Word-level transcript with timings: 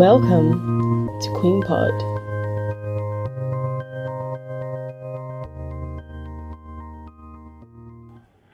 Welcome 0.00 1.08
to 1.20 1.30
Queen 1.34 1.60
Pod. 1.60 1.92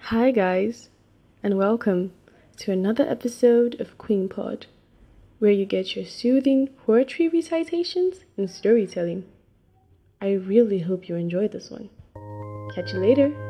Hi, 0.00 0.32
guys, 0.32 0.88
and 1.45 1.56
welcome 1.56 2.11
to 2.56 2.72
another 2.72 3.09
episode 3.09 3.80
of 3.80 3.96
Queen 3.96 4.29
Pod, 4.29 4.66
where 5.38 5.52
you 5.52 5.64
get 5.66 5.95
your 5.95 6.04
soothing 6.04 6.66
poetry 6.84 7.29
recitations 7.29 8.24
and 8.36 8.50
storytelling. 8.50 9.24
I 10.20 10.32
really 10.32 10.80
hope 10.80 11.08
you 11.08 11.14
enjoy 11.14 11.46
this 11.46 11.70
one. 11.70 11.90
Catch 12.74 12.92
you 12.92 12.98
later. 12.98 13.45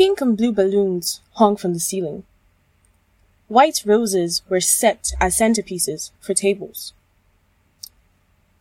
Pink 0.00 0.22
and 0.22 0.34
blue 0.34 0.50
balloons 0.50 1.20
hung 1.34 1.58
from 1.58 1.74
the 1.74 1.78
ceiling. 1.78 2.24
White 3.48 3.82
roses 3.84 4.40
were 4.48 4.58
set 4.58 5.12
as 5.20 5.36
centerpieces 5.36 6.10
for 6.20 6.32
tables. 6.32 6.94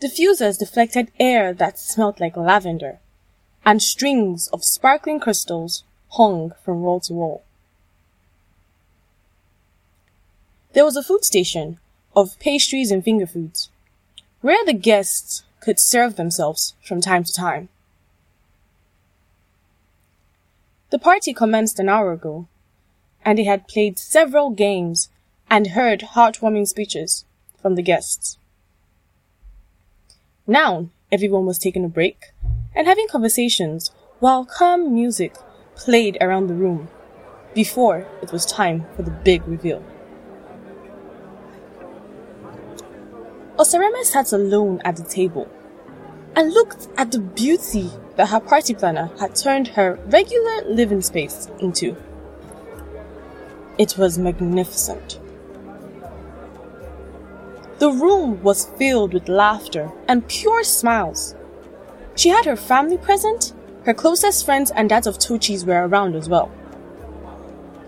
Diffusers 0.02 0.59
deflected 0.59 1.13
air 1.17 1.53
that 1.53 1.79
smelt 1.79 2.20
like 2.20 2.35
lavender, 2.35 2.99
and 3.63 3.81
strings 3.81 4.49
of 4.49 4.65
sparkling 4.65 5.21
crystals 5.21 5.85
hung 6.09 6.52
from 6.62 6.81
wall 6.81 6.99
to 6.99 7.13
wall. 7.13 7.43
There 10.73 10.84
was 10.84 10.98
a 10.98 11.03
food 11.03 11.24
station 11.24 11.79
of 12.18 12.37
pastries 12.40 12.91
and 12.91 13.01
finger 13.01 13.26
foods, 13.26 13.70
where 14.41 14.65
the 14.65 14.74
guests 14.74 15.43
could 15.62 15.79
serve 15.79 16.18
themselves 16.18 16.74
from 16.84 16.99
time 16.99 17.24
to 17.24 17.31
time. 17.31 17.70
The 20.91 20.98
party 20.99 21.34
commenced 21.34 21.79
an 21.79 21.87
hour 21.87 22.12
ago, 22.12 22.48
and 23.23 23.37
they 23.37 23.43
had 23.43 23.68
played 23.68 23.99
several 23.99 24.49
games 24.49 25.09
and 25.48 25.68
heard 25.68 25.99
heartwarming 26.15 26.68
speeches 26.68 27.26
from 27.62 27.76
the 27.76 27.84
guests. 27.84 28.40
Now, 30.48 30.90
everyone 31.12 31.46
was 31.46 31.59
taking 31.59 31.85
a 31.85 31.90
break 31.90 32.31
and 32.76 32.87
having 32.87 33.07
conversations 33.07 33.91
while 34.20 34.46
calm 34.46 34.91
music 34.91 35.35
played 35.76 36.18
around 36.21 36.48
the 36.48 36.55
room 36.55 36.90
before 37.53 38.07
it 38.24 38.31
was 38.31 38.46
time 38.46 38.85
for 38.96 39.03
the 39.03 39.12
big 39.12 39.48
reveal. 39.48 39.84
Osareme 43.57 44.03
sat 44.03 44.31
alone 44.31 44.81
at 44.84 44.96
the 44.96 45.03
table 45.03 45.48
and 46.35 46.53
looked 46.53 46.87
at 46.98 47.12
the 47.12 47.20
beauty 47.20 47.91
that 48.20 48.27
her 48.27 48.39
party 48.41 48.73
planner 48.73 49.09
had 49.17 49.34
turned 49.34 49.65
her 49.65 49.98
regular 50.07 50.65
living 50.65 51.01
space 51.01 51.48
into. 51.59 51.95
It 53.77 53.98
was 53.98 54.20
magnificent. 54.20 55.21
The 57.77 57.90
room 57.90 58.43
was 58.43 58.65
filled 58.77 59.13
with 59.13 59.29
laughter 59.29 59.90
and 60.09 60.27
pure 60.27 60.65
smiles. 60.65 61.34
She 62.17 62.27
had 62.27 62.43
her 62.43 62.57
family 62.57 62.97
present, 62.97 63.53
her 63.85 63.93
closest 63.93 64.44
friends 64.44 64.69
and 64.72 64.91
that 64.91 65.07
of 65.07 65.17
Tochis 65.17 65.66
were 65.66 65.88
around 65.88 66.17
as 66.17 66.28
well. 66.28 66.51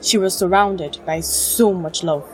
She 0.02 0.18
was 0.18 0.34
surrounded 0.34 0.98
by 1.06 1.20
so 1.20 1.74
much 1.74 2.04
love. 2.04 2.26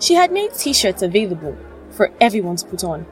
She 0.00 0.14
had 0.14 0.32
made 0.32 0.54
t-shirts 0.54 1.02
available 1.02 1.56
for 1.90 2.10
everyone 2.20 2.56
to 2.56 2.66
put 2.66 2.82
on. 2.82 3.06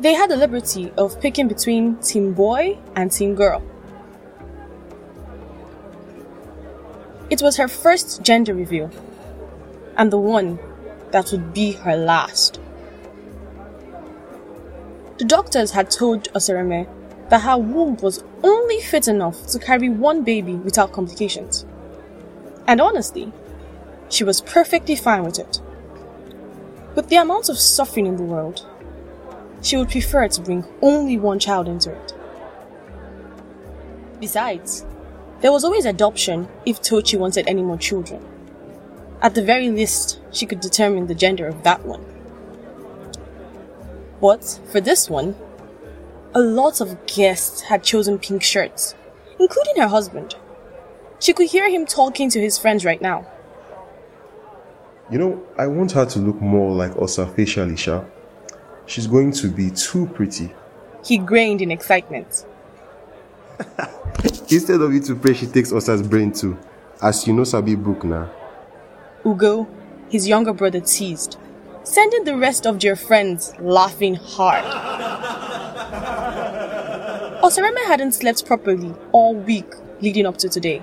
They 0.00 0.14
had 0.14 0.30
the 0.30 0.36
liberty 0.36 0.90
of 0.96 1.20
picking 1.20 1.46
between 1.46 1.96
Team 1.96 2.32
Boy 2.32 2.78
and 2.96 3.12
Team 3.12 3.34
Girl. 3.34 3.62
It 7.28 7.42
was 7.42 7.58
her 7.58 7.68
first 7.68 8.22
gender 8.22 8.54
reveal, 8.54 8.90
and 9.98 10.10
the 10.10 10.16
one 10.16 10.58
that 11.10 11.30
would 11.30 11.52
be 11.52 11.72
her 11.72 11.98
last. 11.98 12.58
The 15.18 15.26
doctors 15.26 15.72
had 15.72 15.90
told 15.90 16.32
Osareme 16.32 16.88
that 17.28 17.42
her 17.42 17.58
womb 17.58 17.96
was 17.96 18.24
only 18.42 18.80
fit 18.80 19.06
enough 19.06 19.48
to 19.48 19.58
carry 19.58 19.90
one 19.90 20.24
baby 20.24 20.54
without 20.54 20.92
complications. 20.92 21.66
And 22.66 22.80
honestly, 22.80 23.30
she 24.08 24.24
was 24.24 24.40
perfectly 24.40 24.96
fine 24.96 25.24
with 25.24 25.38
it. 25.38 25.60
With 26.94 27.10
the 27.10 27.16
amount 27.16 27.50
of 27.50 27.58
suffering 27.58 28.06
in 28.06 28.16
the 28.16 28.22
world, 28.22 28.66
she 29.62 29.76
would 29.76 29.90
prefer 29.90 30.28
to 30.28 30.40
bring 30.40 30.64
only 30.82 31.18
one 31.18 31.38
child 31.38 31.68
into 31.68 31.92
it. 31.92 32.14
Besides, 34.20 34.84
there 35.40 35.52
was 35.52 35.64
always 35.64 35.86
adoption 35.86 36.48
if 36.66 36.80
Tochi 36.80 37.18
wanted 37.18 37.48
any 37.48 37.62
more 37.62 37.78
children. 37.78 38.22
At 39.22 39.34
the 39.34 39.42
very 39.42 39.70
least, 39.70 40.20
she 40.30 40.46
could 40.46 40.60
determine 40.60 41.06
the 41.06 41.14
gender 41.14 41.46
of 41.46 41.62
that 41.62 41.84
one. 41.84 42.04
But 44.20 44.60
for 44.70 44.80
this 44.80 45.08
one, 45.08 45.34
a 46.34 46.40
lot 46.40 46.80
of 46.80 47.06
guests 47.06 47.62
had 47.62 47.82
chosen 47.82 48.18
pink 48.18 48.42
shirts, 48.42 48.94
including 49.38 49.76
her 49.76 49.88
husband. 49.88 50.36
She 51.18 51.32
could 51.32 51.48
hear 51.48 51.68
him 51.68 51.86
talking 51.86 52.30
to 52.30 52.40
his 52.40 52.58
friends 52.58 52.84
right 52.84 53.00
now. 53.00 53.26
You 55.10 55.18
know, 55.18 55.42
I 55.58 55.66
want 55.66 55.92
her 55.92 56.06
to 56.06 56.18
look 56.18 56.40
more 56.40 56.72
like 56.72 56.96
Osa 56.96 57.26
facially, 57.26 57.76
Sha. 57.76 58.04
She's 58.90 59.06
going 59.06 59.30
to 59.34 59.46
be 59.46 59.70
too 59.70 60.06
pretty. 60.06 60.52
He 61.04 61.16
grinned 61.16 61.62
in 61.62 61.70
excitement. 61.70 62.44
Instead 64.50 64.80
of 64.80 64.92
you 64.92 64.98
to 65.02 65.14
pray, 65.14 65.32
she 65.32 65.46
takes 65.46 65.70
Osa's 65.70 66.02
brain 66.02 66.32
too. 66.32 66.58
As 67.00 67.24
you 67.24 67.32
know, 67.32 67.44
Sabi 67.44 67.76
book 67.76 68.02
now. 68.02 68.28
Ugo, 69.24 69.68
his 70.08 70.26
younger 70.26 70.52
brother, 70.52 70.80
teased, 70.80 71.38
sending 71.84 72.24
the 72.24 72.36
rest 72.36 72.66
of 72.66 72.80
their 72.80 72.96
friends 72.96 73.54
laughing 73.60 74.16
hard. 74.16 74.64
Osareme 77.44 77.86
hadn't 77.86 78.10
slept 78.10 78.44
properly 78.44 78.92
all 79.12 79.36
week 79.36 79.72
leading 80.00 80.26
up 80.26 80.36
to 80.38 80.48
today. 80.48 80.82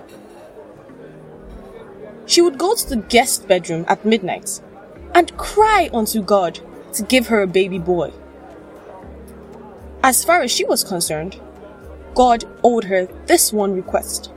She 2.26 2.40
would 2.40 2.58
go 2.58 2.74
to 2.74 2.88
the 2.88 3.04
guest 3.10 3.50
bedroom 3.50 3.84
at 3.90 4.06
midnight 4.06 4.62
and 5.14 5.36
cry 5.36 5.90
unto 5.94 6.22
God 6.22 6.62
to 6.98 7.04
give 7.04 7.28
her 7.28 7.42
a 7.42 7.48
baby 7.48 7.80
boy. 7.80 8.12
As 10.04 10.24
far 10.24 10.42
as 10.42 10.52
she 10.52 10.66
was 10.66 10.84
concerned, 10.84 11.40
God 12.14 12.46
owed 12.64 12.84
her 12.86 13.06
this 13.26 13.54
one 13.54 13.74
request. 13.74 14.32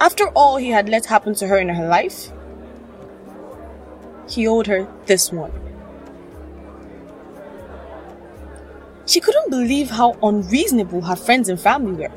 After 0.00 0.28
all 0.28 0.56
he 0.56 0.70
had 0.70 0.88
let 0.88 1.06
happen 1.06 1.34
to 1.36 1.46
her 1.46 1.58
in 1.58 1.68
her 1.68 1.86
life, 1.86 2.30
he 4.28 4.46
owed 4.46 4.66
her 4.66 4.88
this 5.06 5.32
one. 5.32 5.52
She 9.06 9.20
couldn't 9.20 9.50
believe 9.50 9.90
how 9.90 10.16
unreasonable 10.22 11.02
her 11.02 11.16
friends 11.16 11.48
and 11.48 11.60
family 11.60 11.92
were. 11.92 12.12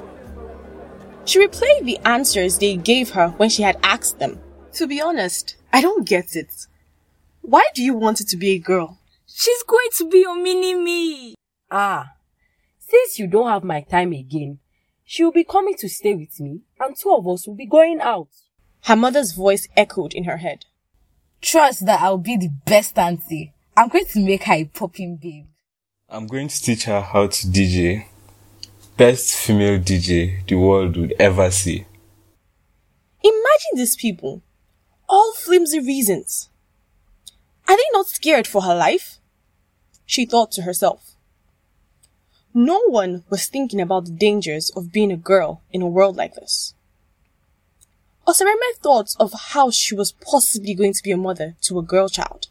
She 1.26 1.40
replayed 1.40 1.86
the 1.86 2.00
answers 2.06 2.58
they 2.58 2.76
gave 2.76 3.12
her 3.12 3.30
when 3.38 3.50
she 3.50 3.64
had 3.64 3.78
asked 3.82 4.20
them. 4.20 4.40
To 4.74 4.88
be 4.88 5.02
honest, 5.02 5.56
I 5.72 5.82
don't 5.82 6.08
get 6.08 6.36
it. 6.36 6.68
Why 7.42 7.66
do 7.74 7.84
you 7.84 7.94
want 7.94 8.22
it 8.22 8.28
to 8.30 8.38
be 8.38 8.52
a 8.52 8.60
girl? 8.60 9.00
She's 9.36 9.64
going 9.64 9.90
to 9.98 10.10
be 10.10 10.20
your 10.20 10.36
mini 10.36 10.76
me. 10.76 11.36
Ah, 11.72 12.14
since 12.78 13.18
you 13.18 13.26
don't 13.26 13.50
have 13.50 13.64
my 13.64 13.82
time 13.82 14.14
again, 14.14 14.60
she 15.04 15.24
will 15.24 15.32
be 15.32 15.44
coming 15.44 15.76
to 15.78 15.90
stay 15.90 16.14
with 16.14 16.40
me 16.40 16.62
and 16.80 16.96
two 16.96 17.12
of 17.12 17.28
us 17.28 17.48
will 17.48 17.56
be 17.56 17.66
going 17.66 18.00
out. 18.00 18.28
Her 18.84 18.96
mother's 18.96 19.32
voice 19.32 19.68
echoed 19.76 20.14
in 20.14 20.26
her 20.26 20.38
head. 20.38 20.66
Trust 21.42 21.88
that 21.88 22.02
I'll 22.02 22.20
be 22.20 22.38
the 22.38 22.52
best 22.66 22.98
auntie. 23.00 23.54
I'm 23.76 23.90
going 23.90 24.06
to 24.06 24.20
make 24.20 24.44
her 24.44 24.54
a 24.54 24.66
popping 24.66 25.18
babe. 25.18 25.48
I'm 26.08 26.28
going 26.28 26.48
to 26.48 26.62
teach 26.62 26.84
her 26.84 27.02
how 27.02 27.26
to 27.26 27.48
DJ. 27.48 28.06
Best 28.98 29.34
female 29.34 29.80
DJ 29.80 30.46
the 30.48 30.56
world 30.56 30.96
would 30.96 31.16
ever 31.18 31.50
see. 31.50 31.88
Imagine 33.24 33.74
these 33.74 33.96
people. 33.96 34.44
All 35.10 35.34
flimsy 35.34 35.80
reasons. 35.80 36.50
Are 37.68 37.76
they 37.76 37.84
not 37.94 38.06
scared 38.06 38.46
for 38.46 38.62
her 38.62 38.76
life? 38.76 39.18
She 40.06 40.26
thought 40.26 40.52
to 40.54 40.64
herself. 40.64 41.16
No 42.54 42.82
one 42.88 43.24
was 43.30 43.48
thinking 43.48 43.82
about 43.82 44.06
the 44.06 44.12
dangers 44.12 44.70
of 44.76 44.92
being 44.92 45.12
a 45.12 45.18
girl 45.18 45.64
in 45.72 45.82
a 45.82 45.88
world 45.88 46.16
like 46.16 46.36
this. 46.36 46.76
Osareme 48.28 48.78
thought 48.82 49.16
of 49.20 49.34
how 49.34 49.72
she 49.72 49.96
was 49.96 50.12
possibly 50.12 50.74
going 50.74 50.94
to 50.94 51.04
be 51.04 51.12
a 51.12 51.18
mother 51.18 51.56
to 51.62 51.80
a 51.80 51.84
girl 51.84 52.08
child. 52.08 52.48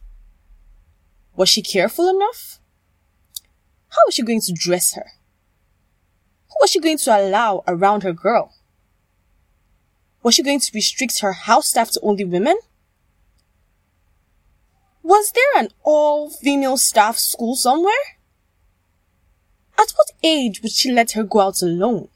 Was 1.35 1.49
she 1.49 1.63
careful 1.63 2.09
enough? 2.09 2.59
How 3.89 4.03
was 4.07 4.15
she 4.15 4.23
going 4.23 4.41
to 4.43 4.53
dress 4.53 4.95
her? 4.95 5.07
Who 6.49 6.57
was 6.61 6.71
she 6.71 6.81
going 6.81 6.99
to 6.99 7.17
allow 7.17 7.63
around 7.67 8.03
her 8.03 8.13
girl? 8.13 8.55
Was 10.23 10.35
she 10.35 10.43
going 10.43 10.61
to 10.61 10.71
restrict 10.75 11.21
her 11.21 11.33
house 11.33 11.69
staff 11.69 11.91
to 11.93 12.01
only 12.03 12.25
women? 12.25 12.59
Was 15.03 15.33
there 15.33 15.63
an 15.63 15.71
all 15.83 16.31
female 16.31 16.77
staff 16.77 17.19
school 17.19 17.57
somewhere? 17.57 18.19
At 19.79 19.93
what 19.97 20.13
age 20.23 20.63
would 20.63 20.73
she 20.73 20.93
let 20.93 21.13
her 21.13 21.25
go 21.25 21.41
out 21.41 21.61
alone? 21.63 22.09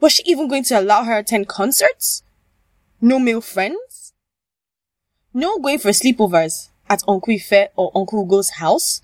Was 0.00 0.12
she 0.12 0.22
even 0.24 0.46
going 0.46 0.62
to 0.64 0.78
allow 0.78 1.02
her 1.02 1.18
attend 1.18 1.48
concerts? 1.48 2.22
No 3.00 3.18
male 3.18 3.40
friends? 3.40 4.12
No 5.34 5.58
going 5.58 5.78
for 5.78 5.90
sleepovers 5.90 6.68
at 6.88 7.02
Uncle 7.08 7.34
Ife 7.34 7.70
or 7.74 7.90
Uncle 7.94 8.24
Ugo's 8.24 8.50
house? 8.50 9.02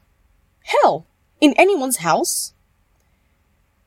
Hell, 0.63 1.07
in 1.41 1.55
anyone's 1.55 1.99
house? 1.99 2.53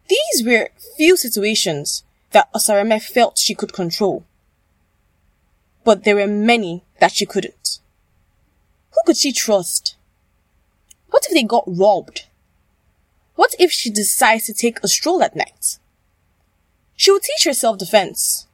These 0.09 0.45
were 0.45 0.69
few 0.97 1.15
situations 1.15 2.03
that 2.31 2.51
Osareme 2.53 3.01
felt 3.01 3.37
she 3.37 3.55
could 3.55 3.73
control. 3.73 4.25
But 5.83 6.03
there 6.03 6.15
were 6.15 6.27
many 6.27 6.83
that 6.99 7.13
she 7.13 7.25
couldn't. 7.25 7.79
Who 8.91 8.97
could 9.05 9.17
she 9.17 9.31
trust? 9.31 9.95
What 11.09 11.25
if 11.25 11.33
they 11.33 11.43
got 11.43 11.63
robbed? 11.67 12.25
What 13.35 13.55
if 13.59 13.71
she 13.71 13.89
decides 13.89 14.45
to 14.45 14.53
take 14.53 14.79
a 14.83 14.87
stroll 14.87 15.21
at 15.21 15.35
night? 15.35 15.77
She 16.95 17.11
would 17.11 17.23
teach 17.23 17.45
her 17.45 17.53
self-defense. 17.53 18.47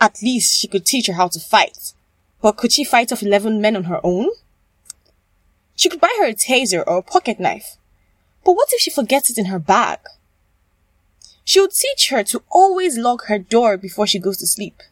At 0.00 0.22
least 0.22 0.58
she 0.58 0.68
could 0.68 0.84
teach 0.84 1.06
her 1.06 1.14
how 1.14 1.28
to 1.28 1.40
fight. 1.40 1.94
But 2.40 2.56
could 2.56 2.72
she 2.72 2.84
fight 2.84 3.10
off 3.10 3.22
11 3.22 3.60
men 3.60 3.76
on 3.76 3.84
her 3.84 4.00
own? 4.04 4.30
She 5.74 5.88
could 5.88 6.00
buy 6.00 6.14
her 6.18 6.26
a 6.26 6.34
taser 6.34 6.84
or 6.86 6.98
a 6.98 7.02
pocket 7.02 7.40
knife. 7.40 7.76
But 8.44 8.52
what 8.52 8.68
if 8.72 8.80
she 8.80 8.90
forgets 8.90 9.30
it 9.30 9.38
in 9.38 9.46
her 9.46 9.58
bag? 9.58 10.00
She 11.44 11.60
would 11.60 11.72
teach 11.72 12.10
her 12.10 12.22
to 12.24 12.42
always 12.50 12.98
lock 12.98 13.24
her 13.26 13.38
door 13.38 13.76
before 13.76 14.06
she 14.06 14.18
goes 14.18 14.36
to 14.38 14.46
sleep. 14.46 14.82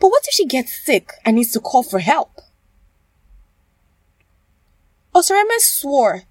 But 0.00 0.08
what 0.08 0.24
if 0.26 0.34
she 0.34 0.46
gets 0.46 0.84
sick 0.84 1.12
and 1.24 1.36
needs 1.36 1.52
to 1.52 1.60
call 1.60 1.82
for 1.82 1.98
help? 2.00 2.40
Osareme 5.14 5.58
swore 5.58 6.22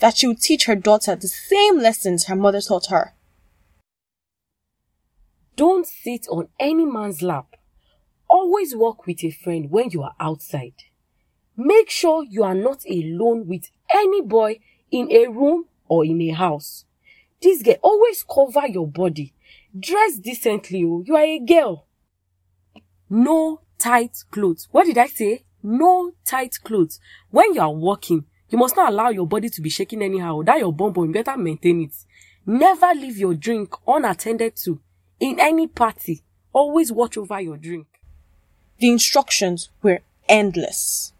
that 0.00 0.16
she 0.16 0.26
would 0.26 0.40
teach 0.40 0.66
her 0.66 0.76
daughter 0.76 1.16
the 1.16 1.28
same 1.28 1.78
lessons 1.78 2.24
her 2.24 2.36
mother 2.36 2.60
taught 2.60 2.86
her. 2.86 3.14
Don't 5.56 5.86
sit 5.86 6.26
on 6.28 6.48
any 6.60 6.84
man's 6.84 7.22
lap. 7.22 7.56
Always 8.28 8.76
walk 8.76 9.06
with 9.06 9.24
a 9.24 9.30
friend 9.30 9.70
when 9.70 9.90
you 9.90 10.02
are 10.02 10.14
outside. 10.20 10.74
Make 11.56 11.88
sure 11.88 12.22
you 12.24 12.44
are 12.44 12.54
not 12.54 12.84
alone 12.84 13.46
with 13.46 13.70
any 13.92 14.20
boy 14.20 14.58
in 14.90 15.10
a 15.10 15.28
room 15.28 15.64
or 15.88 16.04
in 16.04 16.20
a 16.20 16.30
house. 16.30 16.84
This 17.40 17.62
girl, 17.62 17.76
always 17.82 18.22
cover 18.22 18.66
your 18.66 18.86
body. 18.86 19.32
Dress 19.78 20.18
decently, 20.18 20.84
oh. 20.84 21.02
You 21.06 21.16
are 21.16 21.24
a 21.24 21.38
girl. 21.38 21.85
No 23.08 23.60
tight 23.78 24.24
clothes. 24.30 24.68
What 24.70 24.86
did 24.86 24.98
I 24.98 25.06
say? 25.06 25.44
No 25.62 26.12
tight 26.24 26.58
clothes. 26.62 27.00
When 27.30 27.54
you 27.54 27.60
are 27.60 27.72
walking, 27.72 28.24
you 28.48 28.58
must 28.58 28.76
not 28.76 28.92
allow 28.92 29.10
your 29.10 29.26
body 29.26 29.48
to 29.50 29.60
be 29.60 29.70
shaking 29.70 30.02
anyhow. 30.02 30.42
That 30.42 30.58
your 30.58 30.72
bum 30.72 30.92
bum, 30.92 31.12
better 31.12 31.36
maintain 31.36 31.82
it. 31.82 31.94
Never 32.44 32.92
leave 32.94 33.16
your 33.18 33.34
drink 33.34 33.74
unattended 33.86 34.56
to 34.64 34.80
in 35.18 35.40
any 35.40 35.66
party. 35.66 36.22
Always 36.52 36.92
watch 36.92 37.16
over 37.16 37.40
your 37.40 37.56
drink. 37.56 37.86
The 38.78 38.90
instructions 38.90 39.70
were 39.82 40.00
endless. 40.28 41.12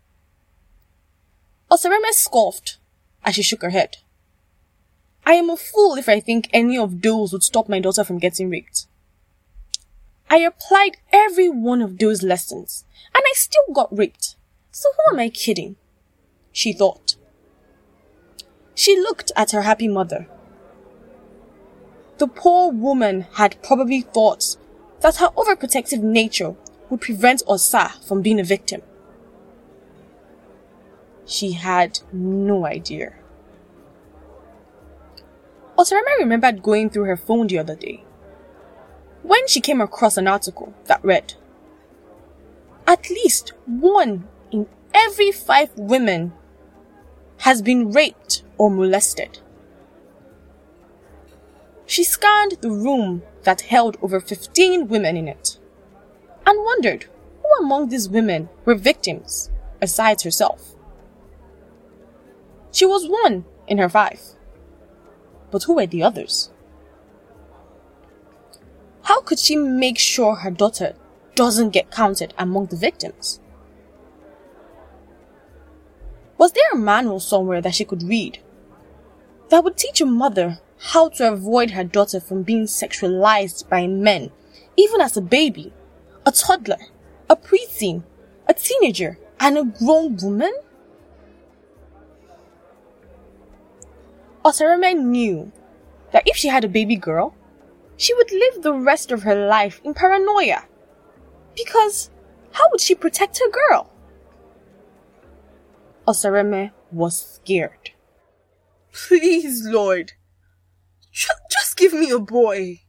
Osareme 1.70 2.10
scoffed 2.12 2.78
as 3.24 3.34
she 3.34 3.42
shook 3.42 3.62
her 3.62 3.70
head. 3.70 3.96
I 5.24 5.34
am 5.34 5.50
a 5.50 5.56
fool 5.56 5.96
if 5.96 6.08
I 6.08 6.20
think 6.20 6.48
any 6.52 6.78
of 6.78 7.02
those 7.02 7.32
would 7.32 7.42
stop 7.42 7.68
my 7.68 7.80
daughter 7.80 8.04
from 8.04 8.18
getting 8.18 8.48
raped. 8.48 8.86
I 10.28 10.38
applied 10.38 10.96
every 11.12 11.48
one 11.48 11.80
of 11.80 11.98
those 11.98 12.22
lessons, 12.22 12.84
and 13.14 13.22
I 13.24 13.32
still 13.34 13.62
got 13.72 13.96
raped. 13.96 14.36
So 14.72 14.88
who 14.92 15.14
am 15.14 15.20
I 15.20 15.28
kidding? 15.28 15.76
She 16.50 16.72
thought. 16.72 17.16
She 18.74 18.98
looked 18.98 19.30
at 19.36 19.52
her 19.52 19.62
happy 19.62 19.88
mother. 19.88 20.26
The 22.18 22.26
poor 22.26 22.72
woman 22.72 23.26
had 23.34 23.62
probably 23.62 24.00
thought 24.00 24.56
that 25.00 25.16
her 25.16 25.28
overprotective 25.36 26.02
nature 26.02 26.56
would 26.90 27.00
prevent 27.00 27.42
Osa 27.46 27.92
from 28.06 28.22
being 28.22 28.40
a 28.40 28.44
victim. 28.44 28.82
She 31.24 31.52
had 31.52 32.00
no 32.12 32.66
idea. 32.66 33.14
Osareme 35.78 36.18
remembered 36.18 36.62
going 36.62 36.90
through 36.90 37.04
her 37.04 37.16
phone 37.16 37.46
the 37.46 37.58
other 37.58 37.76
day 37.76 38.05
when 39.26 39.46
she 39.48 39.60
came 39.60 39.80
across 39.80 40.16
an 40.16 40.28
article 40.28 40.72
that 40.84 41.04
read, 41.04 41.34
At 42.86 43.10
least 43.10 43.52
one 43.66 44.28
in 44.52 44.68
every 44.94 45.32
five 45.32 45.70
women 45.76 46.32
has 47.38 47.60
been 47.60 47.90
raped 47.90 48.44
or 48.56 48.70
molested. 48.70 49.40
She 51.86 52.04
scanned 52.04 52.58
the 52.60 52.70
room 52.70 53.22
that 53.42 53.62
held 53.62 53.96
over 54.00 54.20
15 54.20 54.88
women 54.88 55.16
in 55.16 55.28
it 55.28 55.58
and 56.46 56.64
wondered 56.64 57.06
who 57.42 57.64
among 57.64 57.88
these 57.88 58.08
women 58.08 58.48
were 58.64 58.74
victims 58.74 59.50
besides 59.80 60.22
herself. 60.22 60.74
She 62.70 62.86
was 62.86 63.08
one 63.08 63.44
in 63.66 63.78
her 63.78 63.88
five. 63.88 64.20
But 65.50 65.64
who 65.64 65.74
were 65.74 65.86
the 65.86 66.02
others? 66.02 66.50
How 69.06 69.20
could 69.20 69.38
she 69.38 69.54
make 69.54 69.98
sure 69.98 70.34
her 70.34 70.50
daughter 70.50 70.96
doesn't 71.36 71.70
get 71.70 71.92
counted 71.92 72.34
among 72.36 72.66
the 72.66 72.76
victims? 72.76 73.38
Was 76.38 76.50
there 76.50 76.72
a 76.72 76.76
manual 76.76 77.20
somewhere 77.20 77.60
that 77.60 77.76
she 77.76 77.84
could 77.84 78.02
read 78.02 78.40
that 79.50 79.62
would 79.62 79.76
teach 79.76 80.00
a 80.00 80.06
mother 80.06 80.58
how 80.90 81.08
to 81.10 81.32
avoid 81.32 81.70
her 81.70 81.84
daughter 81.84 82.18
from 82.18 82.42
being 82.42 82.64
sexualized 82.64 83.68
by 83.68 83.86
men, 83.86 84.32
even 84.76 85.00
as 85.00 85.16
a 85.16 85.22
baby, 85.22 85.72
a 86.26 86.32
toddler, 86.32 86.88
a 87.30 87.36
preteen, 87.36 88.02
a 88.48 88.54
teenager, 88.54 89.20
and 89.38 89.56
a 89.56 89.62
grown 89.62 90.16
woman? 90.16 90.52
Osareme 94.44 94.98
knew 94.98 95.52
that 96.10 96.26
if 96.26 96.34
she 96.34 96.48
had 96.48 96.64
a 96.64 96.68
baby 96.68 96.96
girl, 96.96 97.35
she 97.96 98.14
would 98.14 98.30
live 98.30 98.62
the 98.62 98.74
rest 98.74 99.10
of 99.10 99.22
her 99.22 99.46
life 99.48 99.80
in 99.84 99.94
paranoia. 99.94 100.64
Because 101.54 102.10
how 102.52 102.64
would 102.70 102.80
she 102.80 102.94
protect 102.94 103.38
her 103.38 103.50
girl? 103.50 103.90
Osareme 106.06 106.72
was 106.92 107.34
scared. 107.34 107.90
Please, 108.92 109.66
Lord, 109.66 110.12
just 111.12 111.76
give 111.76 111.92
me 111.92 112.10
a 112.10 112.18
boy. 112.18 112.80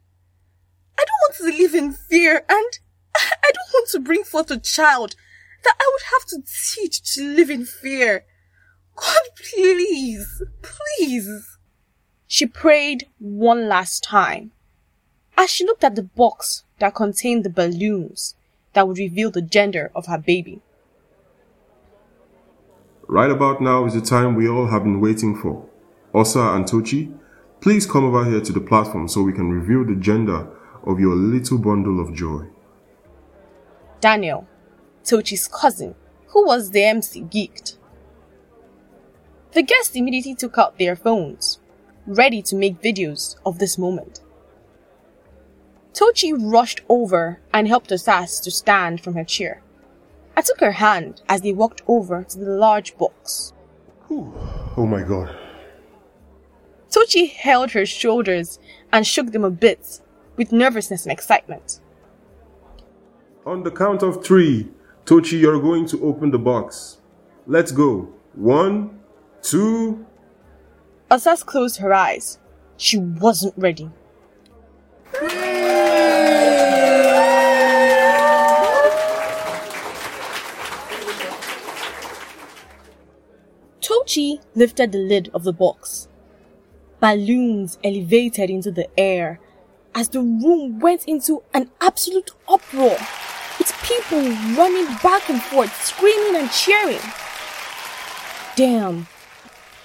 I 0.98 1.06
don't 1.06 1.22
want 1.22 1.36
to 1.38 1.64
live 1.64 1.76
in 1.76 1.94
fear 1.94 2.46
and 2.48 2.80
I 3.16 3.52
don't 3.54 3.74
want 3.74 3.90
to 3.90 4.00
bring 4.00 4.24
forth 4.24 4.52
a 4.52 4.60
child 4.60 5.16
that 5.64 5.76
I 5.80 5.92
would 5.94 6.04
have 6.14 6.26
to 6.28 6.52
teach 6.76 7.16
to 7.16 7.24
live 7.24 7.50
in 7.50 7.66
fear. 7.66 8.26
God, 8.96 9.22
please, 9.54 10.44
please. 10.62 11.58
She 12.28 12.46
prayed 12.46 13.08
one 13.20 13.68
last 13.68 14.04
time 14.04 14.52
as 15.38 15.52
she 15.52 15.64
looked 15.64 15.84
at 15.84 15.96
the 15.96 16.04
box 16.04 16.64
that 16.80 16.96
contained 16.96 17.46
the 17.46 17.50
balloons 17.50 18.36
that 18.74 18.88
would 18.88 18.98
reveal 18.98 19.30
the 19.30 19.42
gender 19.42 19.92
of 19.96 20.08
her 20.08 20.18
baby. 20.18 20.62
Right 23.08 23.32
about 23.32 23.62
now 23.62 23.86
is 23.86 23.94
the 23.94 24.02
time 24.02 24.36
we 24.36 24.50
all 24.50 24.68
have 24.68 24.84
been 24.84 25.00
waiting 25.00 25.40
for. 25.40 25.66
Osa 26.14 26.40
and 26.40 26.66
Tochi, 26.66 27.16
please 27.62 27.86
come 27.86 28.04
over 28.04 28.26
here 28.26 28.42
to 28.42 28.52
the 28.52 28.60
platform 28.60 29.08
so 29.08 29.22
we 29.22 29.32
can 29.32 29.50
reveal 29.50 29.86
the 29.86 30.00
gender 30.00 30.48
of 30.84 31.00
your 31.00 31.16
little 31.16 31.58
bundle 31.58 32.00
of 32.00 32.14
joy. 32.14 32.46
Daniel, 34.02 34.48
Tochi's 35.04 35.48
cousin, 35.48 35.96
who 36.28 36.46
was 36.46 36.72
the 36.72 36.84
MC, 36.84 37.22
geeked. 37.22 37.78
The 39.54 39.64
guests 39.64 39.96
immediately 39.96 40.36
took 40.36 40.58
out 40.58 40.78
their 40.78 40.96
phones, 40.96 41.60
ready 42.06 42.42
to 42.44 42.56
make 42.56 42.82
videos 42.82 43.36
of 43.46 43.60
this 43.60 43.78
moment. 43.78 44.22
Tochi 45.98 46.32
rushed 46.32 46.82
over 46.90 47.40
and 47.52 47.68
helped 47.68 47.90
Osas 47.90 48.40
to 48.44 48.52
stand 48.52 49.02
from 49.02 49.16
her 49.16 49.24
chair. 49.24 49.64
I 50.36 50.42
took 50.42 50.60
her 50.60 50.74
hand 50.74 51.24
as 51.28 51.42
they 51.42 51.54
walked 51.54 51.82
over 51.88 52.24
to 52.24 52.38
the 52.38 52.52
large 52.52 52.96
box. 53.00 53.52
Oh 54.12 54.86
my 54.88 55.02
god. 55.02 55.36
Tochi 56.92 57.32
held 57.32 57.72
her 57.72 57.88
shoulders 57.88 58.60
and 58.94 59.08
shook 59.08 59.32
them 59.32 59.44
a 59.44 59.50
bit 59.50 60.02
with 60.36 60.52
nervousness 60.52 61.04
and 61.04 61.12
excitement. 61.12 61.80
On 63.48 63.64
the 63.64 63.72
count 63.72 64.04
of 64.04 64.24
three, 64.24 64.70
Tochi, 65.06 65.40
you're 65.40 65.60
going 65.60 65.88
to 65.88 66.04
open 66.04 66.30
the 66.30 66.38
box. 66.38 67.00
Let's 67.48 67.72
go. 67.72 68.14
One, 68.36 69.00
two. 69.42 70.06
Osas 71.10 71.44
closed 71.44 71.78
her 71.78 71.92
eyes. 71.92 72.38
She 72.78 73.00
wasn't 73.00 73.56
ready. 73.58 73.90
Tochi 84.18 84.40
lifted 84.56 84.92
the 84.92 84.98
lid 84.98 85.30
of 85.34 85.44
the 85.44 85.54
box. 85.54 86.08
Balloons 87.00 87.78
elevated 87.84 88.50
into 88.50 88.72
the 88.72 88.88
air 89.00 89.40
as 89.94 90.10
the 90.10 90.22
room 90.22 90.80
went 90.80 91.06
into 91.06 91.44
an 91.54 91.70
absolute 91.82 92.32
uproar, 92.50 92.98
with 93.60 93.72
people 93.84 94.20
running 94.56 94.88
back 95.04 95.30
and 95.30 95.42
forth, 95.42 95.74
screaming 95.86 96.42
and 96.42 96.52
cheering. 96.52 97.00
Damn, 98.56 99.08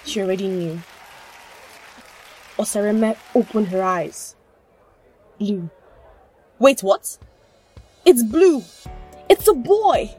she 0.03 0.21
already 0.21 0.47
knew. 0.47 0.81
Osareme 2.57 3.15
opened 3.35 3.67
her 3.67 3.83
eyes. 3.83 4.35
Blue. 5.39 5.69
Wait, 6.59 6.81
what? 6.81 7.17
It's 8.05 8.23
blue. 8.23 8.63
It's 9.29 9.47
a 9.47 9.53
boy. 9.53 10.09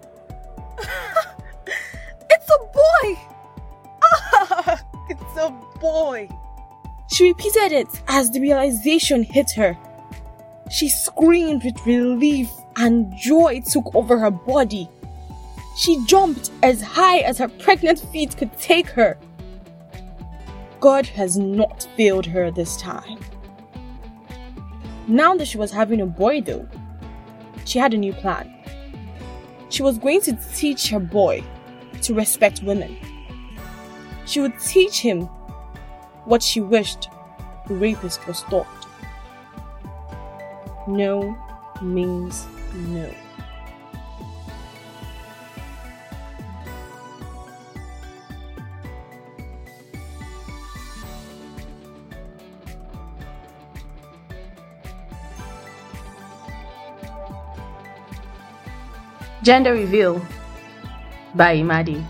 It's 2.31 2.51
a 2.51 2.59
boy! 2.73 3.34
It's 5.09 5.37
a 5.37 5.51
boy! 5.81 6.29
She 7.13 7.29
repeated 7.29 7.73
it 7.73 7.89
as 8.09 8.31
the 8.31 8.41
realization 8.41 9.23
hit 9.23 9.51
her. 9.53 9.77
She 10.71 10.89
screamed 10.89 11.63
with 11.65 11.87
relief 11.87 12.51
and 12.77 13.15
joy 13.17 13.63
took 13.71 13.95
over 13.95 14.19
her 14.19 14.31
body. 14.31 14.89
She 15.77 16.05
jumped 16.07 16.51
as 16.63 16.81
high 16.81 17.19
as 17.19 17.39
her 17.39 17.49
pregnant 17.49 18.01
feet 18.01 18.37
could 18.37 18.57
take 18.59 18.89
her. 18.91 19.19
God 20.81 21.07
has 21.07 21.37
not 21.37 21.87
failed 21.97 22.27
her 22.27 22.51
this 22.51 22.77
time. 22.77 23.19
Now 25.07 25.35
that 25.35 25.47
she 25.47 25.59
was 25.59 25.71
having 25.71 26.01
a 26.01 26.07
boy, 26.07 26.41
though, 26.41 26.67
she 27.65 27.79
had 27.79 27.93
a 27.93 27.99
new 27.99 28.13
plan. 28.13 28.55
She 29.69 29.83
was 29.83 29.99
going 29.99 30.21
to 30.23 30.39
teach 30.55 30.89
her 30.89 31.01
boy 31.01 31.43
to 32.03 32.15
respect 32.15 32.63
women. 32.63 32.97
She 34.27 34.41
would 34.41 34.59
teach 34.59 35.01
him 35.01 35.29
what 36.25 36.43
she 36.43 36.61
wished 36.61 37.09
the 37.69 37.75
rapist 37.75 38.27
was 38.27 38.43
taught. 38.43 38.67
No 40.87 41.37
means 41.83 42.47
no. 42.75 43.11
Gender 59.43 59.75
Reveal 59.75 60.25
by 61.35 61.57
Imade. 61.59 62.03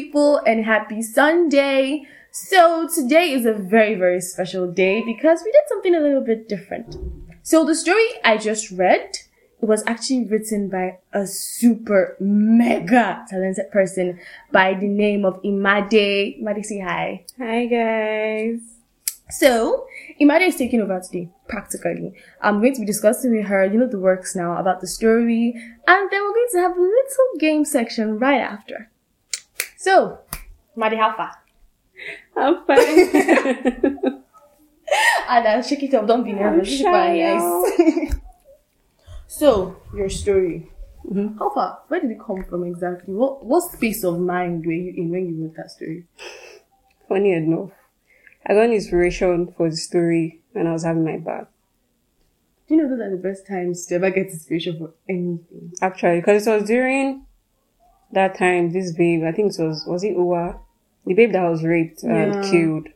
People, 0.00 0.40
and 0.46 0.64
happy 0.64 1.02
Sunday. 1.02 2.06
So, 2.30 2.88
today 2.94 3.32
is 3.32 3.44
a 3.46 3.52
very, 3.52 3.94
very 3.96 4.20
special 4.20 4.70
day 4.70 5.02
because 5.04 5.42
we 5.44 5.50
did 5.50 5.66
something 5.68 5.94
a 5.94 6.00
little 6.00 6.20
bit 6.20 6.48
different. 6.48 6.96
So, 7.42 7.64
the 7.64 7.74
story 7.74 8.06
I 8.22 8.36
just 8.36 8.70
read 8.70 9.18
it 9.60 9.66
was 9.66 9.82
actually 9.86 10.24
written 10.26 10.68
by 10.68 10.98
a 11.12 11.26
super 11.26 12.16
mega 12.20 13.24
talented 13.28 13.72
person 13.72 14.20
by 14.52 14.74
the 14.74 14.86
name 14.86 15.24
of 15.24 15.42
Imade. 15.42 16.40
Imade, 16.40 16.64
say 16.64 16.78
hi. 16.78 17.24
Hi 17.38 17.66
guys. 17.66 18.60
So, 19.30 19.86
Imade 20.20 20.46
is 20.46 20.56
taking 20.56 20.80
over 20.80 21.00
today, 21.00 21.28
practically. 21.48 22.14
I'm 22.40 22.60
going 22.60 22.74
to 22.74 22.80
be 22.80 22.86
discussing 22.86 23.36
with 23.36 23.46
her, 23.46 23.66
you 23.66 23.78
know, 23.78 23.88
the 23.88 23.98
works 23.98 24.36
now 24.36 24.56
about 24.56 24.80
the 24.80 24.86
story, 24.86 25.54
and 25.86 26.10
then 26.10 26.22
we're 26.22 26.38
going 26.38 26.52
to 26.52 26.60
have 26.60 26.76
a 26.78 26.80
little 26.80 27.30
game 27.38 27.64
section 27.64 28.18
right 28.18 28.40
after. 28.40 28.90
So, 29.78 30.18
Imade, 30.76 30.98
how 30.98 31.14
far? 31.16 31.30
Fine. 32.34 34.22
And 35.28 35.46
uh, 35.46 35.62
shake 35.62 35.84
it 35.84 35.94
up, 35.94 36.08
don't 36.08 36.24
be 36.24 36.32
nervous. 36.32 36.68
Shy 36.68 37.14
your 37.14 38.10
so, 39.28 39.76
your 39.94 40.08
story. 40.08 40.68
How 41.38 41.50
far? 41.50 41.82
Where 41.86 42.00
did 42.00 42.10
it 42.10 42.18
come 42.18 42.42
from 42.42 42.64
exactly? 42.64 43.14
What 43.14 43.44
what 43.44 43.70
space 43.70 44.02
of 44.02 44.18
mind 44.18 44.66
were 44.66 44.72
you 44.72 44.94
in 44.96 45.10
when 45.10 45.28
you 45.28 45.44
wrote 45.44 45.54
that 45.56 45.70
story? 45.70 46.06
Funny 47.08 47.32
enough, 47.34 47.70
I 48.44 48.54
got 48.54 48.70
inspiration 48.70 49.54
for 49.56 49.70
the 49.70 49.76
story 49.76 50.40
when 50.52 50.66
I 50.66 50.72
was 50.72 50.84
having 50.84 51.04
my 51.04 51.18
bath. 51.18 51.46
Do 52.66 52.74
you 52.74 52.82
know 52.82 52.88
those 52.88 53.00
are 53.00 53.10
the 53.10 53.22
best 53.22 53.46
times 53.46 53.86
to 53.86 53.94
ever 53.94 54.10
get 54.10 54.26
inspiration 54.26 54.76
for 54.78 54.94
anything? 55.08 55.72
Actually, 55.80 56.18
because 56.18 56.46
it 56.46 56.50
was 56.50 56.64
during 56.64 57.26
that 58.12 58.36
time, 58.38 58.72
this 58.72 58.92
babe, 58.92 59.24
I 59.24 59.32
think 59.32 59.52
it 59.58 59.62
was, 59.62 59.84
was 59.86 60.04
it 60.04 60.16
Uwa? 60.16 60.58
The 61.06 61.14
babe 61.14 61.32
that 61.32 61.48
was 61.48 61.62
raped 61.64 62.02
and 62.02 62.34
Yeah. 62.34 62.40
killed. 62.50 62.88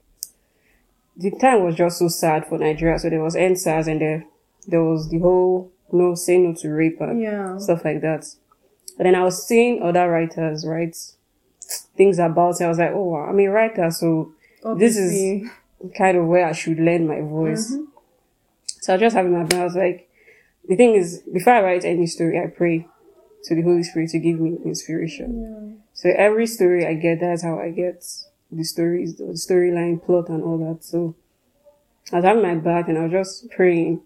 The 1.17 1.31
time 1.31 1.65
was 1.65 1.75
just 1.77 1.99
so 1.99 2.09
sad 2.09 2.47
for 2.47 2.59
Nigeria. 2.59 2.99
So 2.99 3.11
there 3.11 3.23
was 3.23 3.37
NSAS 3.37 3.87
and 3.87 4.01
there, 4.01 4.25
there 4.67 4.83
was 4.83 5.09
the 5.11 5.19
whole 5.19 5.71
no, 5.93 6.15
say 6.15 6.39
no 6.39 6.55
to 6.55 6.71
rape 6.71 7.01
and 7.01 7.21
Yeah. 7.21 7.59
stuff 7.59 7.85
like 7.85 8.01
that. 8.01 8.27
But 8.97 9.05
then 9.05 9.15
I 9.15 9.25
was 9.25 9.47
seeing 9.47 9.83
other 9.83 10.09
writers 10.11 10.67
write 10.67 10.97
things 11.97 12.19
about 12.19 12.61
it. 12.61 12.65
I 12.65 12.69
was 12.69 12.79
like, 12.79 12.93
oh, 12.93 13.05
wow, 13.05 13.27
I'm 13.29 13.39
a 13.41 13.47
writer, 13.49 13.91
so 13.91 14.33
this 14.77 14.97
is 14.97 15.49
kind 15.97 16.17
of 16.17 16.27
where 16.27 16.47
I 16.47 16.53
should 16.53 16.79
learn 16.79 17.07
my 17.07 17.21
voice. 17.21 17.73
Mm-hmm. 17.73 17.85
So 18.81 18.93
I 18.93 18.97
was 18.97 19.01
just 19.01 19.17
having 19.17 19.33
my 19.33 19.47
I 19.59 19.65
was 19.65 19.75
like, 19.75 20.09
the 20.69 20.77
thing 20.77 20.95
is, 20.95 21.23
before 21.33 21.55
I 21.55 21.63
write 21.63 21.85
any 21.85 22.07
story, 22.07 22.39
I 22.39 22.47
pray 22.47 22.87
to 23.45 23.55
the 23.55 23.63
Holy 23.63 23.83
Spirit 23.83 24.11
to 24.11 24.19
give 24.19 24.41
me 24.41 24.59
inspiration. 24.65 25.83
So 25.95 26.11
every 26.17 26.47
story 26.47 26.87
I 26.87 26.95
get, 26.95 27.21
that's 27.21 27.43
how 27.43 27.59
I 27.59 27.71
get 27.71 28.05
the 28.51 28.65
stories, 28.65 29.17
the 29.17 29.25
storyline, 29.25 30.05
plot, 30.05 30.29
and 30.29 30.43
all 30.43 30.59
that. 30.59 30.85
So 30.85 31.15
I 32.13 32.17
was 32.17 32.25
having 32.25 32.43
my 32.43 32.55
bath 32.57 32.89
and 32.89 32.99
I 32.99 33.05
was 33.05 33.13
just 33.13 33.51
praying, 33.51 34.03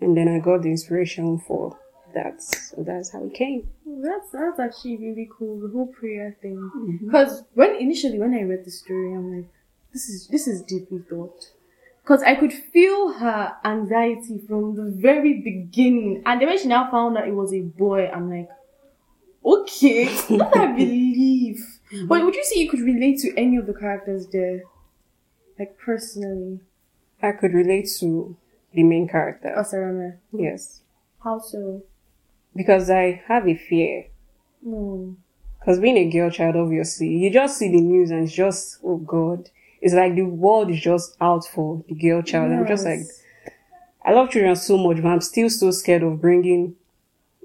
and 0.00 0.16
then 0.16 0.28
I 0.28 0.38
got 0.38 0.62
the 0.62 0.70
inspiration 0.70 1.38
for 1.38 1.78
that. 2.14 2.42
So 2.42 2.82
that's 2.82 3.10
how 3.10 3.24
it 3.24 3.34
came. 3.34 3.68
That's 3.86 4.30
that's 4.30 4.58
actually 4.58 4.96
really 4.96 5.28
cool. 5.36 5.60
The 5.60 5.68
whole 5.68 5.86
prayer 5.86 6.36
thing. 6.40 6.56
Mm-hmm. 6.56 7.06
Because 7.06 7.44
when 7.54 7.76
initially 7.76 8.18
when 8.18 8.34
I 8.34 8.42
read 8.42 8.64
the 8.64 8.70
story, 8.70 9.12
I'm 9.12 9.36
like, 9.36 9.48
this 9.92 10.08
is 10.08 10.28
this 10.28 10.48
is 10.48 10.62
deeply 10.62 11.00
thought. 11.08 11.50
Because 12.06 12.22
I 12.22 12.36
could 12.36 12.52
feel 12.52 13.14
her 13.14 13.56
anxiety 13.64 14.38
from 14.46 14.76
the 14.76 14.94
very 14.96 15.40
beginning, 15.40 16.22
and 16.24 16.40
then 16.40 16.46
when 16.46 16.56
she 16.56 16.68
now 16.68 16.88
found 16.88 17.18
out 17.18 17.26
it 17.26 17.34
was 17.34 17.52
a 17.52 17.62
boy, 17.62 18.06
I'm 18.06 18.30
like, 18.30 18.48
okay, 19.44 20.04
that 20.38 20.56
I 20.56 20.66
believe. 20.66 21.58
But 22.06 22.24
would 22.24 22.36
you 22.36 22.44
say 22.44 22.60
you 22.60 22.70
could 22.70 22.78
relate 22.78 23.18
to 23.22 23.36
any 23.36 23.56
of 23.56 23.66
the 23.66 23.74
characters 23.74 24.28
there, 24.28 24.62
like 25.58 25.76
personally? 25.78 26.60
I 27.20 27.32
could 27.32 27.52
relate 27.52 27.88
to 27.98 28.36
the 28.72 28.84
main 28.84 29.08
character. 29.08 29.52
Osarame. 29.58 30.18
Yes. 30.32 30.82
How 31.24 31.40
so? 31.40 31.82
Because 32.54 32.88
I 32.88 33.20
have 33.26 33.48
a 33.48 33.56
fear. 33.56 34.06
Hmm. 34.64 35.14
Because 35.58 35.80
being 35.80 35.96
a 35.96 36.08
girl 36.08 36.30
child, 36.30 36.54
obviously, 36.54 37.08
you 37.08 37.32
just 37.32 37.58
see 37.58 37.68
the 37.68 37.80
news 37.80 38.12
and 38.12 38.24
it's 38.28 38.32
just, 38.32 38.78
oh 38.84 38.98
God. 38.98 39.50
It's 39.80 39.94
like 39.94 40.14
the 40.14 40.22
world 40.22 40.70
is 40.70 40.80
just 40.80 41.16
out 41.20 41.44
for 41.46 41.84
the 41.88 41.94
girl 41.94 42.22
child. 42.22 42.52
I'm 42.52 42.66
just 42.66 42.84
like, 42.84 43.00
I 44.04 44.12
love 44.12 44.30
children 44.30 44.56
so 44.56 44.76
much, 44.78 45.02
but 45.02 45.08
I'm 45.08 45.20
still 45.20 45.50
so 45.50 45.70
scared 45.70 46.02
of 46.02 46.20
bringing 46.20 46.76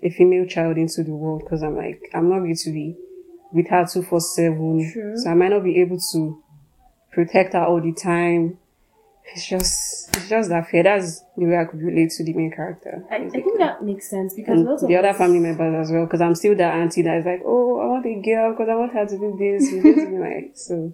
a 0.03 0.09
female 0.09 0.45
child 0.45 0.77
into 0.77 1.03
the 1.03 1.11
world 1.11 1.41
because 1.43 1.61
I'm 1.63 1.75
like, 1.75 2.09
I'm 2.13 2.29
not 2.29 2.39
going 2.39 2.55
to 2.55 2.71
be 2.71 2.95
with 3.51 3.67
her 3.67 3.85
247. 3.85 4.91
True. 4.91 5.17
So 5.17 5.29
I 5.29 5.33
might 5.33 5.49
not 5.49 5.63
be 5.63 5.79
able 5.81 5.99
to 6.13 6.41
protect 7.11 7.53
her 7.53 7.63
all 7.63 7.81
the 7.81 7.93
time. 7.93 8.57
It's 9.33 9.47
just, 9.47 10.15
it's 10.15 10.27
just 10.29 10.49
that 10.49 10.67
fear. 10.67 10.83
That's 10.83 11.21
the 11.37 11.45
way 11.45 11.57
I 11.57 11.65
could 11.65 11.81
relate 11.81 12.11
to 12.11 12.23
the 12.23 12.33
main 12.33 12.51
character. 12.51 13.03
I, 13.09 13.17
I 13.17 13.29
think 13.29 13.57
that 13.59 13.83
makes 13.83 14.09
sense 14.09 14.33
because 14.33 14.59
and 14.59 14.89
the 14.89 14.97
other 14.97 15.09
us- 15.09 15.17
family 15.17 15.39
members 15.39 15.87
as 15.87 15.91
well, 15.91 16.05
because 16.05 16.21
I'm 16.21 16.35
still 16.35 16.55
that 16.55 16.73
auntie 16.75 17.03
that 17.03 17.17
is 17.17 17.25
like, 17.25 17.41
oh, 17.45 17.79
I 17.79 17.85
want 17.85 18.05
a 18.05 18.21
girl 18.21 18.51
because 18.51 18.67
I 18.69 18.75
want 18.75 18.93
her 18.93 19.05
to 19.05 19.17
do 19.17 19.35
this. 19.39 19.71
Need 19.71 19.83
to 19.83 20.09
be 20.09 20.17
like, 20.17 20.51
so 20.55 20.93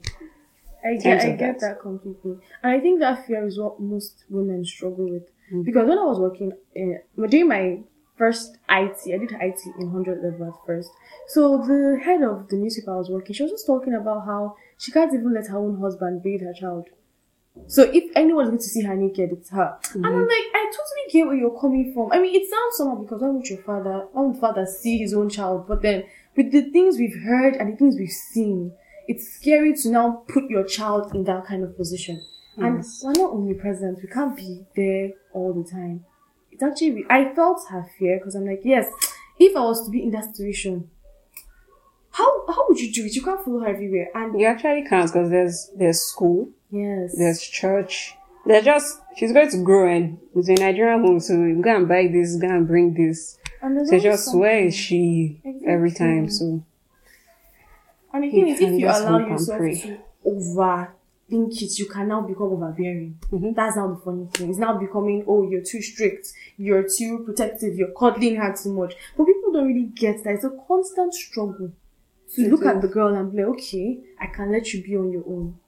I 0.87 0.95
get, 0.95 1.21
I 1.21 1.29
get 1.29 1.59
that. 1.59 1.59
that 1.59 1.81
completely, 1.81 2.37
and 2.63 2.71
I 2.71 2.79
think 2.79 2.99
that 2.99 3.25
fear 3.25 3.45
is 3.45 3.59
what 3.59 3.79
most 3.79 4.25
women 4.29 4.63
struggle 4.65 5.09
with. 5.09 5.29
Mm. 5.53 5.65
Because 5.65 5.87
when 5.87 5.97
I 5.97 6.03
was 6.03 6.19
working, 6.19 6.51
in, 6.75 6.99
doing 7.29 7.47
my 7.47 7.79
first 8.17 8.57
IT, 8.69 8.97
I 9.05 9.17
did 9.17 9.31
IT 9.31 9.59
in 9.79 9.91
hundred 9.91 10.23
level 10.23 10.47
at 10.47 10.65
first. 10.65 10.89
So 11.27 11.57
the 11.57 11.99
head 12.03 12.21
of 12.23 12.49
the 12.49 12.57
newspaper 12.57 12.93
I 12.93 12.97
was 12.97 13.09
working, 13.09 13.33
she 13.33 13.43
was 13.43 13.51
just 13.51 13.65
talking 13.65 13.93
about 13.93 14.25
how 14.25 14.55
she 14.77 14.91
can't 14.91 15.13
even 15.13 15.33
let 15.33 15.47
her 15.47 15.57
own 15.57 15.79
husband 15.79 16.23
bathe 16.23 16.41
her 16.41 16.53
child. 16.53 16.87
So 17.65 17.83
if 17.83 18.11
anyone's 18.15 18.49
going 18.49 18.59
to 18.59 18.63
see 18.63 18.83
her 18.83 18.95
naked, 18.95 19.31
it's 19.31 19.49
her. 19.49 19.77
And 19.93 20.05
I'm 20.05 20.21
like, 20.21 20.29
I 20.29 20.65
totally 20.71 21.11
get 21.11 21.25
where 21.25 21.35
you're 21.35 21.59
coming 21.59 21.91
from. 21.93 22.11
I 22.11 22.19
mean, 22.19 22.35
it 22.35 22.47
sounds 22.47 22.77
somehow 22.77 22.95
because 23.01 23.21
why 23.21 23.29
would 23.29 23.49
your 23.49 23.59
father, 23.59 24.07
why 24.11 24.21
would 24.21 24.37
father 24.37 24.65
see 24.65 24.97
his 24.99 25.13
own 25.13 25.29
child? 25.29 25.67
But 25.67 25.81
then 25.81 26.03
with 26.35 26.51
the 26.51 26.61
things 26.71 26.97
we've 26.97 27.19
heard 27.23 27.55
and 27.55 27.73
the 27.73 27.77
things 27.77 27.95
we've 27.97 28.09
seen, 28.09 28.73
it's 29.07 29.27
scary 29.35 29.73
to 29.75 29.89
now 29.89 30.23
put 30.27 30.49
your 30.49 30.63
child 30.63 31.13
in 31.15 31.23
that 31.25 31.45
kind 31.45 31.63
of 31.63 31.75
position. 31.77 32.21
And 32.57 32.83
we're 33.03 33.13
not 33.13 33.33
omnipresent. 33.33 33.99
We 34.01 34.09
can't 34.09 34.35
be 34.35 34.65
there 34.75 35.11
all 35.31 35.53
the 35.53 35.63
time. 35.69 36.03
It's 36.51 36.63
actually, 36.63 37.05
I 37.07 37.33
felt 37.35 37.61
her 37.69 37.85
fear 37.99 38.17
because 38.17 38.33
I'm 38.33 38.45
like, 38.47 38.61
yes, 38.63 38.87
if 39.37 39.55
I 39.55 39.59
was 39.61 39.85
to 39.85 39.91
be 39.91 40.01
in 40.01 40.09
that 40.11 40.25
situation, 40.35 40.89
how 42.11 42.47
how 42.47 42.65
would 42.67 42.79
you 42.79 42.91
do 42.91 43.05
it? 43.05 43.13
You 43.15 43.21
can't 43.21 43.43
follow 43.43 43.59
her 43.59 43.67
everywhere. 43.67 44.07
And 44.15 44.39
You 44.39 44.47
actually 44.47 44.85
can't 44.87 45.11
because 45.11 45.29
there's 45.29 45.69
there's 45.77 46.01
school, 46.01 46.49
yes, 46.71 47.15
there's 47.17 47.41
church. 47.41 48.15
They're 48.45 48.61
just 48.61 48.99
she's 49.17 49.33
going 49.33 49.51
to 49.51 49.63
grow 49.63 49.87
and 49.93 50.17
it's 50.35 50.49
a 50.49 50.53
Nigerian 50.55 51.01
home, 51.01 51.19
so 51.19 51.33
you 51.33 51.61
go 51.61 51.75
and 51.75 51.87
buy 51.87 52.07
this, 52.11 52.37
go 52.37 52.47
and 52.47 52.65
bring 52.67 52.93
this. 52.93 53.37
and 53.61 53.87
So 53.87 53.99
just 53.99 54.33
where 54.35 54.51
something. 54.61 54.67
is 54.67 54.75
she 54.75 55.41
every 55.67 55.91
time? 55.91 56.29
So 56.29 56.63
And 58.13 58.25
is, 58.25 58.61
if 58.61 58.79
you 58.79 58.87
allow 58.87 59.19
yourself 59.19 59.59
pray. 59.59 59.75
to 59.81 59.99
overthink 60.25 61.61
it, 61.61 61.79
you 61.79 61.85
can 61.85 62.07
now 62.07 62.21
become 62.21 62.47
overbearing. 62.53 63.19
Mm-hmm. 63.31 63.53
That's 63.53 63.75
now 63.75 63.87
the 63.87 63.99
funny 64.03 64.27
thing. 64.33 64.49
It's 64.49 64.59
now 64.59 64.77
becoming, 64.77 65.25
oh, 65.27 65.47
you're 65.49 65.63
too 65.63 65.81
strict, 65.81 66.27
you're 66.57 66.87
too 66.87 67.23
protective, 67.25 67.75
you're 67.75 67.91
cuddling 67.97 68.37
her 68.37 68.55
too 68.55 68.73
much. 68.73 68.95
But 69.15 69.25
people 69.25 69.51
don't 69.51 69.67
really 69.67 69.89
get 69.93 70.23
that. 70.23 70.35
It's 70.35 70.43
a 70.43 70.51
constant 70.67 71.13
struggle 71.13 71.71
to 72.35 72.49
look 72.49 72.65
at 72.65 72.81
the 72.81 72.87
girl 72.87 73.15
and 73.15 73.31
be 73.31 73.37
like, 73.39 73.47
okay, 73.55 73.99
I 74.19 74.27
can 74.27 74.51
let 74.51 74.73
you 74.73 74.83
be 74.83 74.95
on 74.97 75.11
your 75.11 75.23
own. 75.27 75.59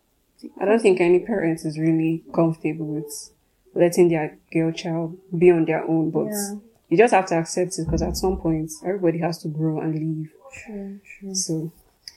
I 0.60 0.66
don't 0.66 0.82
think 0.82 1.02
any 1.02 1.20
parent 1.20 1.66
is 1.66 1.78
really 1.78 2.24
comfortable 2.34 2.86
with 2.86 3.32
letting 3.76 4.10
their 4.10 4.38
girl 4.52 4.72
child 4.72 5.18
be 5.38 5.52
on 5.52 5.66
their 5.66 5.84
own, 5.84 6.10
but 6.12 6.28
Yeah. 6.28 6.56
you 6.90 6.98
just 6.98 7.14
have 7.14 7.26
to 7.28 7.36
accept 7.36 7.78
it 7.78 7.86
because 7.86 8.02
at 8.02 8.18
some 8.18 8.38
point 8.38 8.72
everybody 8.84 9.20
has 9.20 9.38
to 9.40 9.48
grow 9.48 9.80
and 9.80 9.94
leave. 9.96 10.32
True, 10.66 11.00
true. 11.20 11.36
So 11.36 11.72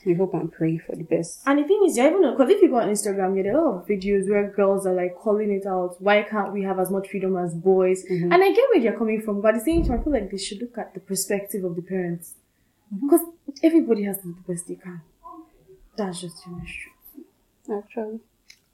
you 0.05 0.15
hope 0.15 0.33
and 0.33 0.51
pray 0.51 0.77
for 0.77 0.95
the 0.95 1.03
best. 1.03 1.41
And 1.45 1.59
the 1.59 1.63
thing 1.63 1.81
is, 1.85 1.97
you 1.97 2.05
even 2.05 2.31
because 2.31 2.49
if 2.49 2.61
you 2.61 2.69
go 2.69 2.77
on 2.77 2.89
Instagram, 2.89 3.37
you 3.37 3.43
get 3.43 3.55
a 3.55 3.61
lot 3.61 3.81
of 3.81 3.87
videos 3.87 4.29
where 4.29 4.49
girls 4.51 4.85
are 4.85 4.93
like 4.93 5.15
calling 5.17 5.51
it 5.51 5.65
out. 5.65 6.01
Why 6.01 6.23
can't 6.23 6.53
we 6.53 6.63
have 6.63 6.79
as 6.79 6.89
much 6.89 7.09
freedom 7.09 7.37
as 7.37 7.53
boys? 7.53 8.03
Mm-hmm. 8.05 8.31
And 8.31 8.43
I 8.43 8.51
get 8.51 8.65
where 8.71 8.79
you're 8.79 8.97
coming 8.97 9.21
from, 9.21 9.41
but 9.41 9.55
at 9.55 9.59
the 9.59 9.65
same 9.65 9.83
time, 9.83 9.99
I 9.99 10.03
feel 10.03 10.13
like 10.13 10.31
they 10.31 10.37
should 10.37 10.61
look 10.61 10.77
at 10.77 10.93
the 10.93 10.99
perspective 10.99 11.63
of 11.63 11.75
the 11.75 11.81
parents 11.81 12.33
mm-hmm. 12.93 13.07
because 13.07 13.27
everybody 13.61 14.03
has 14.03 14.17
to 14.17 14.23
do 14.23 14.35
the 14.35 14.53
best 14.53 14.67
they 14.67 14.75
can. 14.75 15.01
That's 15.95 16.21
just 16.21 16.37
the 16.43 16.51
truth. 16.51 17.83
Actually. 17.83 18.19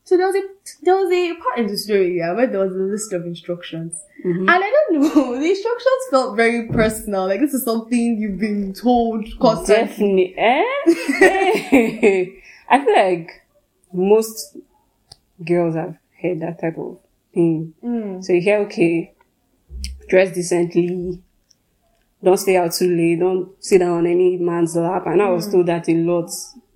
So 0.10 0.18
there 0.18 0.26
was 0.26 0.36
a 0.38 0.42
there 0.82 0.96
was 0.96 1.12
a 1.14 1.36
part 1.36 1.60
in 1.60 1.68
the 1.68 1.78
story 1.78 2.18
yeah, 2.18 2.34
where 2.34 2.48
there 2.48 2.62
was 2.62 2.74
a 2.74 2.80
list 2.80 3.14
of 3.14 3.28
instructions, 3.28 3.94
and 4.24 4.50
I 4.50 4.58
don't 4.58 4.94
know 4.94 5.40
the 5.40 5.50
instructions 5.52 6.02
felt 6.10 6.36
very 6.36 6.68
personal. 6.68 7.28
Like 7.28 7.42
this 7.42 7.54
is 7.54 7.64
something 7.64 8.18
you've 8.18 8.40
been 8.40 8.74
told 8.74 9.28
constantly. 9.40 10.34
Definitely. 10.36 10.36
Eh? 10.36 12.26
I 12.72 12.84
feel 12.84 12.96
like 12.96 13.30
most 13.94 14.58
girls 15.46 15.76
have 15.76 15.96
heard 16.20 16.40
that 16.40 16.60
type 16.60 16.80
of 16.80 16.98
thing. 17.32 17.76
Mm. 17.84 18.24
So 18.24 18.34
you 18.34 18.42
hear, 18.42 18.62
okay, 18.62 19.14
dress 20.08 20.34
decently, 20.34 21.22
don't 22.24 22.38
stay 22.38 22.58
out 22.58 22.74
too 22.74 22.90
late, 22.90 23.20
don't 23.20 23.64
sit 23.64 23.78
down 23.78 23.92
on 23.92 24.08
any 24.08 24.38
man's 24.38 24.76
lap. 24.76 25.06
And 25.06 25.22
I 25.22 25.30
was 25.30 25.48
Mm. 25.48 25.52
told 25.52 25.66
that 25.68 25.88
a 25.88 25.94
lot 25.94 26.32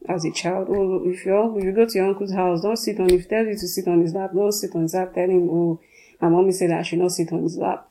as 0.08 0.26
a 0.26 0.32
child. 0.32 0.68
Oh, 0.70 1.02
if 1.06 1.26
you 1.26 1.58
if 1.58 1.64
you 1.64 1.72
go 1.72 1.86
to 1.86 1.98
your 1.98 2.08
uncle's 2.08 2.34
house, 2.34 2.62
don't 2.62 2.78
sit 2.78 3.00
on. 3.00 3.10
If 3.10 3.24
he 3.24 3.28
tells 3.28 3.48
you 3.48 3.54
to 3.54 3.68
sit 3.68 3.88
on 3.88 4.02
his 4.02 4.14
lap, 4.14 4.32
don't 4.34 4.52
sit 4.52 4.76
on 4.76 4.84
his 4.84 4.94
lap. 4.94 5.14
Tell 5.14 5.30
him, 5.30 5.50
oh, 5.50 5.80
my 6.20 6.30
mommy 6.30 6.52
said 6.52 6.72
I 6.72 6.82
should 6.84 7.00
not 7.00 7.12
sit 7.12 7.32
on 7.32 7.44
his 7.44 7.58
lap. 7.58 7.90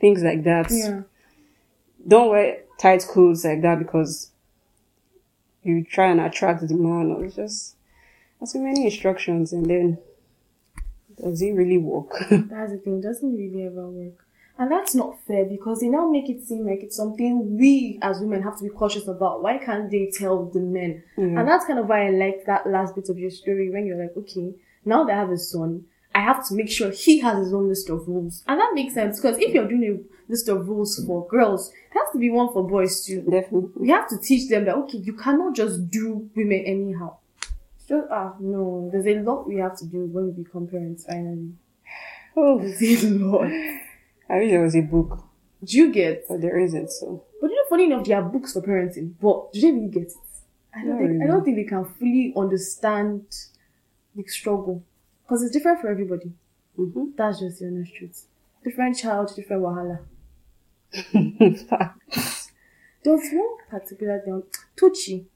Things 0.00 0.22
like 0.22 0.44
that. 0.44 0.70
Yeah. 0.70 1.02
Don't 2.06 2.30
wear 2.30 2.58
tight 2.78 3.06
clothes 3.08 3.44
like 3.44 3.62
that 3.62 3.78
because 3.78 4.30
you 5.62 5.84
try 5.84 6.10
and 6.10 6.20
attract 6.20 6.66
the 6.66 6.74
man 6.74 7.10
or 7.10 7.24
it's 7.24 7.36
just 7.36 7.76
there's 8.38 8.52
so 8.52 8.58
many 8.58 8.84
instructions 8.84 9.52
and 9.52 9.66
then 9.66 9.98
does 11.20 11.40
it 11.40 11.52
really 11.52 11.78
work? 11.78 12.10
That's 12.30 12.72
the 12.72 12.80
thing, 12.82 12.98
it 12.98 13.02
doesn't 13.02 13.36
really 13.36 13.66
ever 13.66 13.88
work. 13.88 14.23
And 14.56 14.70
that's 14.70 14.94
not 14.94 15.18
fair 15.26 15.44
because 15.44 15.80
they 15.80 15.88
now 15.88 16.08
make 16.08 16.28
it 16.30 16.40
seem 16.46 16.64
like 16.64 16.80
it's 16.82 16.96
something 16.96 17.58
we 17.58 17.98
as 18.02 18.20
women 18.20 18.40
have 18.42 18.56
to 18.58 18.62
be 18.64 18.70
cautious 18.70 19.08
about. 19.08 19.42
Why 19.42 19.58
can't 19.58 19.90
they 19.90 20.10
tell 20.16 20.44
the 20.44 20.60
men? 20.60 21.02
And 21.16 21.48
that's 21.48 21.64
kind 21.66 21.78
of 21.80 21.88
why 21.88 22.06
I 22.06 22.10
like 22.10 22.44
that 22.46 22.66
last 22.68 22.94
bit 22.94 23.08
of 23.08 23.18
your 23.18 23.30
story 23.30 23.70
when 23.70 23.84
you're 23.84 24.00
like, 24.00 24.16
okay, 24.16 24.54
now 24.84 25.02
that 25.04 25.12
I 25.16 25.18
have 25.20 25.30
a 25.30 25.38
son, 25.38 25.84
I 26.14 26.20
have 26.20 26.46
to 26.48 26.54
make 26.54 26.70
sure 26.70 26.90
he 26.92 27.18
has 27.18 27.38
his 27.38 27.52
own 27.52 27.68
list 27.68 27.90
of 27.90 28.06
rules. 28.06 28.44
And 28.46 28.60
that 28.60 28.70
makes 28.74 28.94
sense 28.94 29.20
because 29.20 29.38
if 29.38 29.52
you're 29.52 29.66
doing 29.66 29.84
a 29.84 30.30
list 30.30 30.48
of 30.48 30.68
rules 30.68 31.04
for 31.04 31.26
girls, 31.26 31.72
there 31.92 32.04
has 32.04 32.12
to 32.12 32.18
be 32.18 32.30
one 32.30 32.52
for 32.52 32.62
boys 32.66 33.04
too. 33.04 33.22
Definitely. 33.22 33.70
We 33.74 33.88
have 33.90 34.08
to 34.10 34.18
teach 34.18 34.48
them 34.48 34.66
that, 34.66 34.76
okay, 34.76 34.98
you 34.98 35.14
cannot 35.14 35.56
just 35.56 35.90
do 35.90 36.30
women 36.36 36.62
anyhow. 36.64 37.16
Just, 37.88 38.06
ah, 38.08 38.34
no, 38.38 38.88
there's 38.92 39.06
a 39.06 39.18
lot 39.20 39.48
we 39.48 39.56
have 39.56 39.76
to 39.78 39.84
do 39.86 40.06
when 40.06 40.26
we 40.26 40.44
become 40.44 40.68
parents 40.68 41.04
finally. 41.04 41.52
Oh, 42.36 42.58
There's 42.58 43.04
a 43.04 43.10
lot. 43.10 43.50
I 44.28 44.38
wish 44.38 44.50
there 44.50 44.62
was 44.62 44.74
a 44.76 44.80
book, 44.82 45.22
Do 45.62 45.76
you 45.76 45.92
get? 45.92 46.26
but 46.28 46.40
there 46.40 46.58
isn't. 46.58 46.90
So 46.90 47.24
But 47.40 47.50
you 47.50 47.56
know, 47.56 47.68
funny 47.68 47.84
enough, 47.84 48.06
there 48.06 48.16
are 48.18 48.28
books 48.28 48.52
for 48.52 48.62
parenting, 48.62 49.14
but 49.20 49.52
do 49.52 49.60
they 49.60 49.70
really 49.72 49.88
get 49.88 50.02
it? 50.04 50.12
I 50.74 50.82
don't 50.84 50.90
Not 51.00 51.08
think. 51.08 51.22
I 51.22 51.26
don't 51.26 51.44
think 51.44 51.56
they 51.56 51.64
can 51.64 51.84
fully 51.84 52.32
understand 52.36 53.22
the 54.16 54.24
struggle 54.24 54.82
because 55.22 55.42
it's 55.42 55.52
different 55.52 55.80
for 55.80 55.88
everybody. 55.88 56.32
Mhm. 56.78 57.16
That's 57.16 57.38
just 57.40 57.60
the 57.60 57.66
honest 57.66 57.94
truth. 57.94 58.26
Different 58.64 58.96
child, 58.96 59.32
different 59.36 59.62
wahala. 59.62 59.98
There 63.02 63.12
was 63.12 63.28
one 63.32 63.56
particular 63.68 64.20
thing, 64.20 64.42
Tochi. 64.76 65.26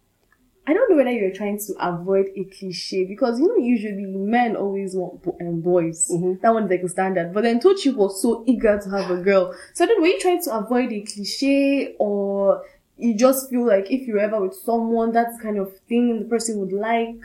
I 0.68 0.74
don't 0.74 0.90
know 0.90 0.96
whether 0.96 1.10
you're 1.10 1.32
trying 1.32 1.58
to 1.60 1.74
avoid 1.80 2.26
a 2.36 2.44
cliche 2.44 3.06
because 3.06 3.40
you 3.40 3.48
know 3.48 3.56
usually 3.56 4.04
men 4.04 4.54
always 4.54 4.94
want 4.94 5.22
bo- 5.22 5.38
um, 5.40 5.62
boys. 5.62 6.10
Mm-hmm. 6.12 6.42
That 6.42 6.52
one's 6.52 6.70
like 6.70 6.82
a 6.82 6.88
standard. 6.90 7.32
But 7.32 7.44
then 7.44 7.58
Tochi 7.58 7.94
was 7.94 8.20
so 8.20 8.44
eager 8.46 8.78
to 8.78 8.90
have 8.90 9.10
a 9.10 9.16
girl. 9.16 9.54
So 9.72 9.84
I 9.84 9.86
don't 9.86 9.96
know, 9.96 10.02
were 10.02 10.08
you 10.08 10.20
trying 10.20 10.42
to 10.42 10.54
avoid 10.54 10.92
a 10.92 11.00
cliche 11.00 11.94
or 11.98 12.62
you 12.98 13.14
just 13.14 13.48
feel 13.48 13.66
like 13.66 13.90
if 13.90 14.06
you're 14.06 14.18
ever 14.18 14.42
with 14.42 14.56
someone, 14.56 15.10
that's 15.10 15.40
kind 15.40 15.56
of 15.56 15.74
thing 15.88 16.18
the 16.18 16.26
person 16.26 16.58
would 16.58 16.72
like? 16.72 17.16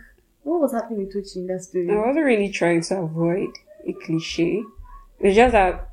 What 0.43 0.61
was 0.61 0.71
happening 0.71 0.99
with 0.99 1.13
Tochi 1.13 1.35
in 1.35 1.47
that 1.47 1.63
story? 1.63 1.91
I 1.91 1.95
wasn't 1.95 2.23
really 2.23 2.49
trying 2.49 2.81
to 2.83 2.99
avoid 2.99 3.49
a 3.85 3.91
cliche. 3.91 4.63
It's 5.19 5.35
just 5.35 5.51
that 5.51 5.89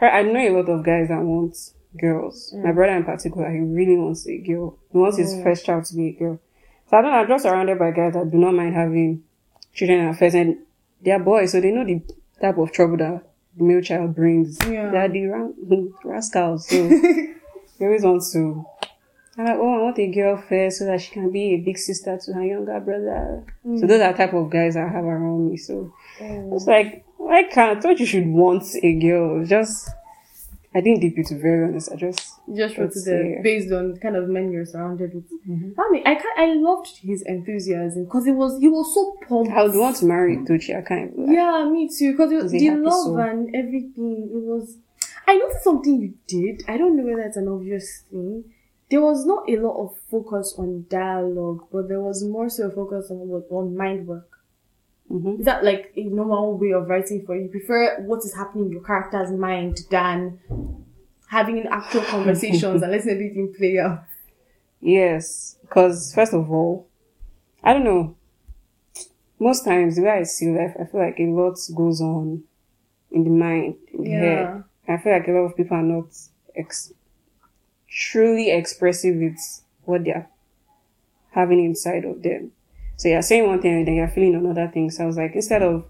I 0.00 0.22
know 0.22 0.38
a 0.38 0.54
lot 0.56 0.68
of 0.68 0.84
guys 0.84 1.08
that 1.08 1.20
want 1.20 1.56
girls. 2.00 2.52
My 2.54 2.70
mm. 2.70 2.74
brother 2.76 2.96
in 2.96 3.04
particular, 3.04 3.50
he 3.50 3.58
really 3.58 3.96
wants 3.96 4.24
a 4.28 4.38
girl. 4.38 4.78
He 4.92 4.98
wants 4.98 5.18
his 5.18 5.34
mm. 5.34 5.42
first 5.42 5.66
child 5.66 5.86
to 5.86 5.96
be 5.96 6.10
a 6.10 6.12
girl. 6.12 6.40
So 6.90 6.96
I 6.96 7.02
don't 7.02 7.12
know, 7.12 7.18
I'm 7.18 7.28
just 7.28 7.44
surrounded 7.44 7.78
by 7.78 7.92
guys 7.92 8.14
that 8.14 8.30
do 8.30 8.36
not 8.36 8.54
mind 8.54 8.74
having 8.74 9.22
children 9.72 10.08
at 10.08 10.18
first 10.18 10.34
and 10.34 10.58
they're 11.00 11.18
boys, 11.18 11.52
so 11.52 11.60
they 11.60 11.70
know 11.70 11.84
the 11.84 12.02
type 12.40 12.58
of 12.58 12.72
trouble 12.72 12.96
that 12.98 13.22
the 13.56 13.64
male 13.64 13.80
child 13.80 14.14
brings. 14.14 14.58
Yeah. 14.66 14.90
They're 14.90 15.08
the 15.08 15.26
ra- 15.26 15.48
rascals, 16.04 16.68
so 16.68 16.88
they 17.78 17.86
always 17.86 18.02
want 18.02 18.22
to 18.32 18.66
I'm 19.38 19.46
like, 19.46 19.56
oh, 19.56 19.74
I 19.74 19.82
want 19.82 19.98
a 19.98 20.06
girl 20.08 20.36
first 20.36 20.78
so 20.78 20.84
that 20.84 21.00
she 21.00 21.12
can 21.12 21.30
be 21.30 21.54
a 21.54 21.56
big 21.58 21.78
sister 21.78 22.18
to 22.18 22.32
her 22.34 22.44
younger 22.44 22.78
brother. 22.80 23.44
So 23.62 23.68
hmm. 23.70 23.86
those 23.86 24.00
are 24.00 24.12
the 24.12 24.18
type 24.18 24.34
of 24.34 24.50
guys 24.50 24.76
I 24.76 24.86
have 24.86 25.04
around 25.04 25.48
me. 25.48 25.56
So 25.56 25.94
oh. 26.20 26.56
it's 26.56 26.66
like, 26.66 27.04
why 27.16 27.44
can't, 27.44 27.78
I 27.78 27.80
thought 27.80 28.00
you 28.00 28.06
should 28.06 28.26
want 28.26 28.64
a 28.82 28.94
girl. 28.94 29.44
Just, 29.46 29.88
I 30.72 30.80
didn't 30.80 31.00
dip 31.00 31.18
it 31.18 31.26
to 31.26 31.38
very 31.38 31.64
honest. 31.64 31.90
I 31.92 31.96
just, 31.96 32.34
You 32.46 32.56
just 32.56 32.78
wrote 32.78 32.92
there 32.94 33.02
see. 33.02 33.10
Mm-hmm. 33.10 33.42
based 33.42 33.72
on 33.72 33.96
kind 33.96 34.14
of 34.16 34.28
men 34.28 34.52
you're 34.52 34.64
surrounded 34.64 35.12
with. 35.14 35.24
I 35.78 35.90
mean, 35.90 36.02
I 36.06 36.14
can 36.14 36.30
I 36.36 36.54
loved 36.54 36.98
his 37.02 37.22
enthusiasm 37.22 38.04
because 38.04 38.26
it 38.26 38.32
was 38.32 38.60
he 38.60 38.68
was 38.68 38.94
so 38.94 39.16
pumped. 39.28 39.50
I 39.50 39.64
would 39.64 39.74
want 39.74 39.96
to 39.96 40.04
marry 40.06 40.36
Tochi. 40.36 40.76
I 40.78 40.82
can't. 40.82 41.18
lie. 41.18 41.32
Yeah, 41.32 41.68
me 41.68 41.88
too. 41.88 42.12
Because 42.12 42.52
the 42.52 42.70
love 42.70 42.92
soul. 42.92 43.18
and 43.18 43.54
everything, 43.54 44.30
it 44.32 44.42
was. 44.42 44.76
I 45.26 45.36
noticed 45.36 45.64
something 45.64 46.00
you 46.00 46.14
did. 46.28 46.62
I 46.68 46.76
don't 46.76 46.96
know 46.96 47.04
whether 47.04 47.22
it's 47.22 47.36
an 47.36 47.48
obvious 47.48 48.04
thing. 48.10 48.44
There 48.90 49.00
was 49.00 49.24
not 49.26 49.48
a 49.48 49.56
lot 49.56 49.76
of 49.84 49.96
focus 50.10 50.54
on 50.58 50.86
dialogue, 50.88 51.66
but 51.72 51.88
there 51.88 52.00
was 52.00 52.24
more 52.24 52.48
so 52.48 52.70
focus 52.70 53.10
on 53.10 53.18
on 53.50 53.76
mind 53.76 54.06
work. 54.06 54.28
Mhm. 55.10 55.40
Is 55.40 55.44
that 55.46 55.64
like 55.64 55.92
a 55.96 56.04
normal 56.04 56.56
way 56.56 56.72
of 56.72 56.88
writing 56.88 57.24
for 57.26 57.34
you? 57.34 57.42
You 57.44 57.48
prefer 57.48 58.00
what 58.02 58.24
is 58.24 58.34
happening 58.34 58.66
in 58.66 58.72
your 58.72 58.82
character's 58.82 59.30
mind 59.32 59.78
than 59.90 60.38
having 61.28 61.66
actual 61.66 62.02
conversations 62.14 62.82
and 62.82 62.92
letting 62.92 63.10
everything 63.10 63.52
play 63.56 63.78
out? 63.78 64.04
Yes, 64.80 65.56
because 65.62 66.14
first 66.14 66.32
of 66.32 66.50
all, 66.50 66.86
I 67.62 67.72
don't 67.72 67.84
know. 67.84 68.14
Most 69.38 69.64
times, 69.64 69.96
the 69.96 70.02
way 70.02 70.10
I 70.10 70.22
see 70.24 70.48
life, 70.50 70.76
I 70.78 70.84
feel 70.84 71.00
like 71.00 71.18
a 71.18 71.24
lot 71.26 71.58
goes 71.74 72.00
on 72.00 72.44
in 73.10 73.24
the 73.24 73.30
mind, 73.30 73.76
in 73.92 74.04
the 74.04 74.10
Yeah. 74.10 74.20
head. 74.20 74.64
I 74.88 74.96
feel 74.98 75.12
like 75.12 75.28
a 75.28 75.32
lot 75.32 75.40
of 75.40 75.56
people 75.56 75.76
are 75.76 75.82
not 75.82 76.06
ex- 76.54 76.92
truly 77.88 78.50
expressive 78.50 79.16
with 79.16 79.38
what 79.84 80.04
they're 80.04 80.28
having 81.30 81.64
inside 81.64 82.04
of 82.04 82.22
them. 82.22 82.52
So 83.00 83.08
you're 83.08 83.22
saying 83.22 83.46
one 83.46 83.62
thing 83.62 83.76
and 83.78 83.88
then 83.88 83.94
you're 83.94 84.08
feeling 84.08 84.34
another 84.34 84.68
thing. 84.68 84.90
So 84.90 85.04
I 85.04 85.06
was 85.06 85.16
like, 85.16 85.34
instead 85.34 85.62
of 85.62 85.86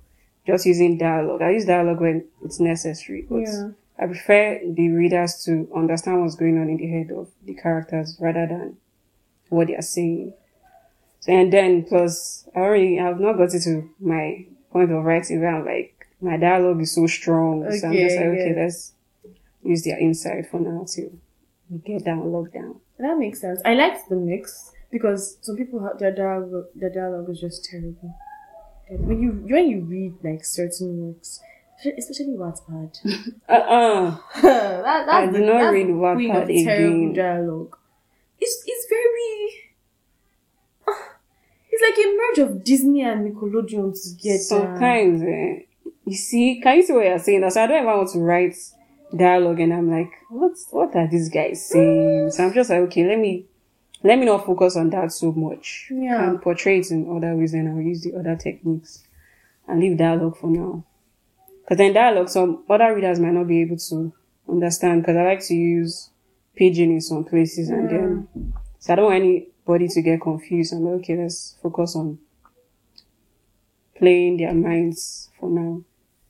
just 0.47 0.65
using 0.65 0.97
dialogue, 0.97 1.43
I 1.43 1.51
use 1.51 1.65
dialogue 1.65 2.01
when 2.01 2.25
it's 2.45 2.61
necessary. 2.61 3.27
But 3.29 3.41
Yeah. 3.41 3.71
I 3.99 4.07
prefer 4.07 4.61
the 4.65 4.91
readers 4.91 5.43
to 5.47 5.69
understand 5.75 6.23
what's 6.23 6.37
going 6.37 6.57
on 6.57 6.69
in 6.69 6.77
the 6.77 6.87
head 6.87 7.11
of 7.11 7.27
the 7.45 7.55
characters 7.55 8.17
rather 8.21 8.47
than 8.47 8.77
what 9.49 9.67
they 9.67 9.75
are 9.75 9.83
saying. 9.83 10.35
So 11.19 11.33
and 11.33 11.53
then 11.53 11.83
plus 11.83 12.49
I 12.55 12.61
already 12.61 13.01
I've 13.01 13.19
not 13.19 13.39
gotten 13.39 13.61
to 13.61 13.91
my 13.99 14.47
point 14.71 14.93
of 14.93 15.03
writing 15.03 15.41
where 15.41 15.57
I'm 15.57 15.67
like 15.67 16.07
my 16.21 16.37
dialogue 16.37 16.81
is 16.81 16.95
so 16.95 17.09
strong. 17.09 17.65
so 17.77 17.89
I'm 17.89 17.93
just 17.93 18.15
like, 18.17 18.25
Okay, 18.27 18.41
okay, 18.41 18.55
yeah. 18.57 18.63
let's 18.63 18.93
use 19.65 19.83
their 19.83 19.99
insight 19.99 20.49
for 20.49 20.61
now 20.61 20.87
we 21.69 21.79
get 21.79 22.05
down 22.05 22.31
locked 22.33 22.55
down. 22.55 22.81
That 23.01 23.19
makes 23.19 23.41
sense. 23.41 23.61
I 23.65 23.75
liked 23.75 24.09
the 24.09 24.15
mix 24.15 24.71
because 24.91 25.39
some 25.43 25.57
people 25.57 25.83
have 25.85 25.99
their 25.99 26.13
dialogue. 26.15 26.67
Their 26.75 26.91
dialogue 26.91 27.29
is 27.31 27.41
just 27.41 27.65
terrible. 27.71 28.15
And 28.89 29.07
When 29.07 29.23
you 29.23 29.31
when 29.49 29.69
you 29.69 29.81
read 29.83 30.15
like 30.23 30.45
certain 30.45 30.99
works, 30.99 31.41
especially 31.99 32.37
Wattpad, 32.37 32.97
Uh-uh. 33.49 34.19
that, 34.43 34.83
that's 34.83 35.09
I 35.09 35.27
do 35.31 35.45
not 35.45 35.61
that's 35.61 35.73
read 35.73 35.89
the 35.89 36.15
queen 36.15 36.31
of 36.31 36.49
Wattpad 36.49 36.65
terrible 36.65 37.15
dialogue. 37.15 37.77
It's 38.39 38.63
it's 38.67 38.87
very. 38.89 39.71
Ah, 40.89 41.17
It's 41.71 41.83
like 41.83 42.05
a 42.05 42.17
merge 42.17 42.49
of 42.51 42.65
Disney 42.65 43.03
and 43.03 43.33
Nickelodeon 43.35 43.93
together. 44.03 44.39
Sometimes, 44.39 45.23
eh, 45.23 45.65
you 46.05 46.17
see, 46.17 46.61
can 46.63 46.77
you 46.79 46.83
see 46.83 46.93
what 46.93 47.05
you're 47.07 47.19
saying? 47.19 47.43
That's 47.43 47.55
So 47.55 47.63
I 47.63 47.67
don't 47.67 47.83
ever 47.87 47.97
want 47.97 48.11
to 48.11 48.19
write 48.19 48.57
dialogue, 49.17 49.61
and 49.61 49.73
I'm 49.73 49.91
like, 49.91 50.11
what, 50.31 50.53
what 50.71 50.97
are 50.97 51.09
these 51.09 51.29
guys 51.29 51.65
saying? 51.69 52.31
So 52.31 52.45
I'm 52.45 52.53
just 52.53 52.71
like, 52.71 52.81
okay, 52.81 53.07
let 53.07 53.19
me, 53.19 53.47
let 54.03 54.19
me 54.19 54.25
not 54.25 54.47
focus 54.47 54.77
on 54.77 54.91
that 54.91 55.13
so 55.13 55.33
much. 55.33 55.89
Yeah. 55.91 56.19
Can 56.19 56.39
portray 56.39 56.79
it 56.79 56.91
in 56.91 57.15
other 57.15 57.35
ways, 57.37 57.55
and 57.55 57.69
I'll 57.69 57.81
use 57.81 58.03
the 58.03 58.15
other 58.15 58.37
techniques, 58.37 59.05
and 59.69 59.81
leave 59.81 59.99
dialogue 59.99 60.37
for 60.39 60.49
now. 60.49 60.85
Because 61.63 61.79
then 61.79 61.93
dialogue, 61.93 62.29
some 62.29 62.65
other 62.69 62.95
readers 62.95 63.21
might 63.21 63.33
not 63.33 63.47
be 63.47 63.61
able 63.63 63.77
to 63.77 64.13
understand. 64.49 65.03
Because 65.03 65.17
I 65.17 65.25
like 65.25 65.45
to 65.47 65.55
use 65.55 66.11
pidgin 66.57 66.91
in 66.91 67.01
some 67.01 67.25
places, 67.25 67.69
and 67.69 67.89
then 67.91 68.55
so 68.79 68.93
I 68.93 68.97
don't 68.97 69.07
want 69.07 69.23
anybody 69.23 69.89
to 69.89 70.03
get 70.03 70.21
confused. 70.21 70.73
I'm 70.73 70.85
like, 70.85 71.01
okay, 71.01 71.17
let's 71.17 71.57
focus 71.63 71.95
on 71.95 72.19
playing 73.97 74.39
their 74.39 74.55
minds 74.55 75.29
for 75.39 75.51
now, 75.51 75.83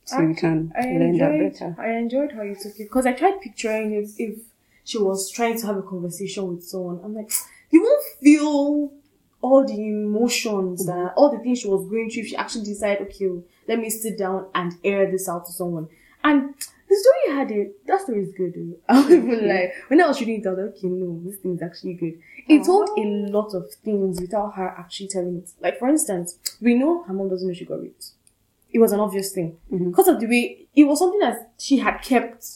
so 0.05 0.21
we 0.25 0.35
can 0.35 0.73
I 0.77 0.83
learn 0.87 1.19
that 1.19 1.39
better. 1.39 1.77
I 1.79 1.93
enjoyed 1.93 2.33
how 2.33 2.43
you 2.43 2.57
took 2.57 2.73
it 2.81 2.85
because 2.85 3.07
I 3.07 3.13
tried 3.13 3.41
picturing 3.41 3.93
it 3.93 4.11
if 4.19 4.41
she 4.83 4.99
was 4.99 5.31
trying 5.31 5.57
to 5.61 5.67
have 5.69 5.77
a 5.77 5.83
conversation 5.83 6.49
with 6.49 6.65
someone. 6.65 7.01
I'm 7.05 7.15
like, 7.15 7.31
you 7.71 7.83
won't 7.83 8.03
feel 8.23 8.93
all 9.43 9.65
the 9.67 9.75
emotions 9.89 10.87
Mm-hmm. 10.87 10.99
that 11.05 11.15
all 11.17 11.31
the 11.31 11.39
things 11.43 11.61
she 11.61 11.69
was 11.69 11.89
going 11.89 12.11
through 12.11 12.23
if 12.23 12.29
she 12.29 12.37
actually 12.37 12.65
decided, 12.65 13.07
okay, 13.09 13.31
let 13.69 13.79
me 13.79 13.89
sit 13.91 14.19
down 14.19 14.47
and 14.55 14.75
air 14.85 15.11
this 15.11 15.29
out 15.29 15.47
to 15.47 15.53
someone. 15.53 15.89
And 16.23 16.55
the 16.89 16.97
story 16.97 17.37
had 17.39 17.51
it. 17.51 17.87
That 17.87 18.03
story 18.03 18.23
is 18.25 18.33
good. 18.37 18.53
Though. 18.55 18.77
I 18.89 19.01
won't 19.01 19.13
even 19.13 19.49
like, 19.49 19.73
When 19.89 20.03
I 20.03 20.09
was 20.09 20.21
reading 20.21 20.41
it, 20.43 20.47
I 20.47 20.51
was 20.51 20.59
like, 20.59 20.77
okay, 20.77 20.89
no, 20.89 21.21
this 21.25 21.39
thing 21.39 21.55
is 21.55 21.63
actually 21.63 21.95
good. 21.95 22.19
It 22.49 22.65
told 22.65 22.91
a 22.99 23.03
lot 23.31 23.55
of 23.55 23.73
things 23.85 24.21
without 24.21 24.55
her 24.57 24.69
actually 24.69 25.09
telling 25.09 25.37
it. 25.39 25.51
Like 25.61 25.79
for 25.79 25.89
instance, 25.89 26.39
we 26.61 26.75
know 26.75 27.05
her 27.05 27.13
mom 27.15 27.29
doesn't 27.31 27.47
know 27.49 27.55
she 27.55 27.65
got 27.65 27.81
raped 27.81 28.11
it 28.73 28.79
was 28.79 28.93
an 28.93 29.01
obvious 29.01 29.33
thing 29.33 29.57
because 29.69 30.09
of 30.09 30.21
the 30.21 30.27
way 30.27 30.67
it 30.75 30.85
was 30.85 30.99
something 30.99 31.21
that 31.21 31.51
she 31.59 31.79
had 31.79 31.99
kept 31.99 32.47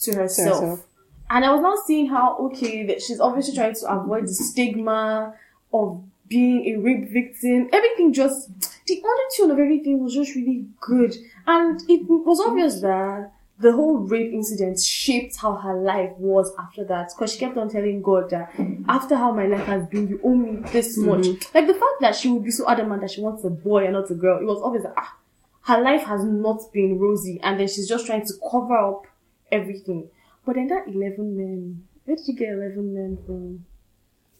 to 0.00 0.12
herself. 0.14 0.60
herself. 0.60 0.84
And 1.32 1.46
I 1.46 1.50
was 1.50 1.62
now 1.62 1.76
seeing 1.86 2.08
how 2.08 2.36
okay 2.40 2.84
that 2.84 3.00
she's 3.00 3.18
obviously 3.18 3.54
trying 3.54 3.74
to 3.74 3.86
avoid 3.90 4.24
the 4.24 4.34
stigma 4.34 5.34
of 5.72 6.04
being 6.28 6.74
a 6.74 6.76
rape 6.78 7.08
victim. 7.08 7.70
Everything 7.72 8.12
just 8.12 8.50
the 8.86 9.02
undertone 9.02 9.50
of 9.50 9.58
everything 9.58 10.04
was 10.04 10.12
just 10.14 10.34
really 10.34 10.66
good, 10.78 11.16
and 11.46 11.80
it 11.88 12.02
was 12.06 12.38
obvious 12.38 12.82
that 12.82 13.32
the 13.58 13.72
whole 13.72 13.96
rape 13.96 14.30
incident 14.30 14.78
shaped 14.78 15.36
how 15.36 15.54
her 15.54 15.74
life 15.80 16.10
was 16.18 16.52
after 16.58 16.84
that 16.84 17.10
because 17.16 17.32
she 17.32 17.38
kept 17.38 17.56
on 17.56 17.70
telling 17.70 18.02
God 18.02 18.28
that 18.28 18.52
after 18.86 19.16
how 19.16 19.32
my 19.32 19.46
life 19.46 19.64
has 19.64 19.86
been, 19.86 20.08
you 20.08 20.20
owe 20.22 20.34
me 20.34 20.56
this 20.70 20.98
much. 20.98 21.26
Like 21.54 21.66
the 21.66 21.74
fact 21.74 22.00
that 22.02 22.14
she 22.14 22.28
would 22.28 22.44
be 22.44 22.50
so 22.50 22.68
adamant 22.68 23.00
that 23.00 23.10
she 23.10 23.22
wants 23.22 23.42
a 23.44 23.50
boy 23.50 23.84
and 23.84 23.94
not 23.94 24.10
a 24.10 24.14
girl, 24.14 24.38
it 24.38 24.44
was 24.44 24.60
obvious 24.62 24.84
that 24.84 24.94
ah, 24.98 25.16
her 25.62 25.80
life 25.80 26.02
has 26.02 26.24
not 26.24 26.60
been 26.74 26.98
rosy, 26.98 27.40
and 27.42 27.58
then 27.58 27.68
she's 27.68 27.88
just 27.88 28.04
trying 28.04 28.26
to 28.26 28.34
cover 28.50 28.76
up 28.76 29.06
everything. 29.50 30.10
But 30.44 30.56
then 30.56 30.68
that 30.68 30.88
eleven 30.88 31.36
men, 31.36 31.84
where 32.04 32.16
did 32.16 32.26
you 32.28 32.34
get 32.34 32.50
eleven 32.50 32.94
men 32.94 33.18
from? 33.24 33.64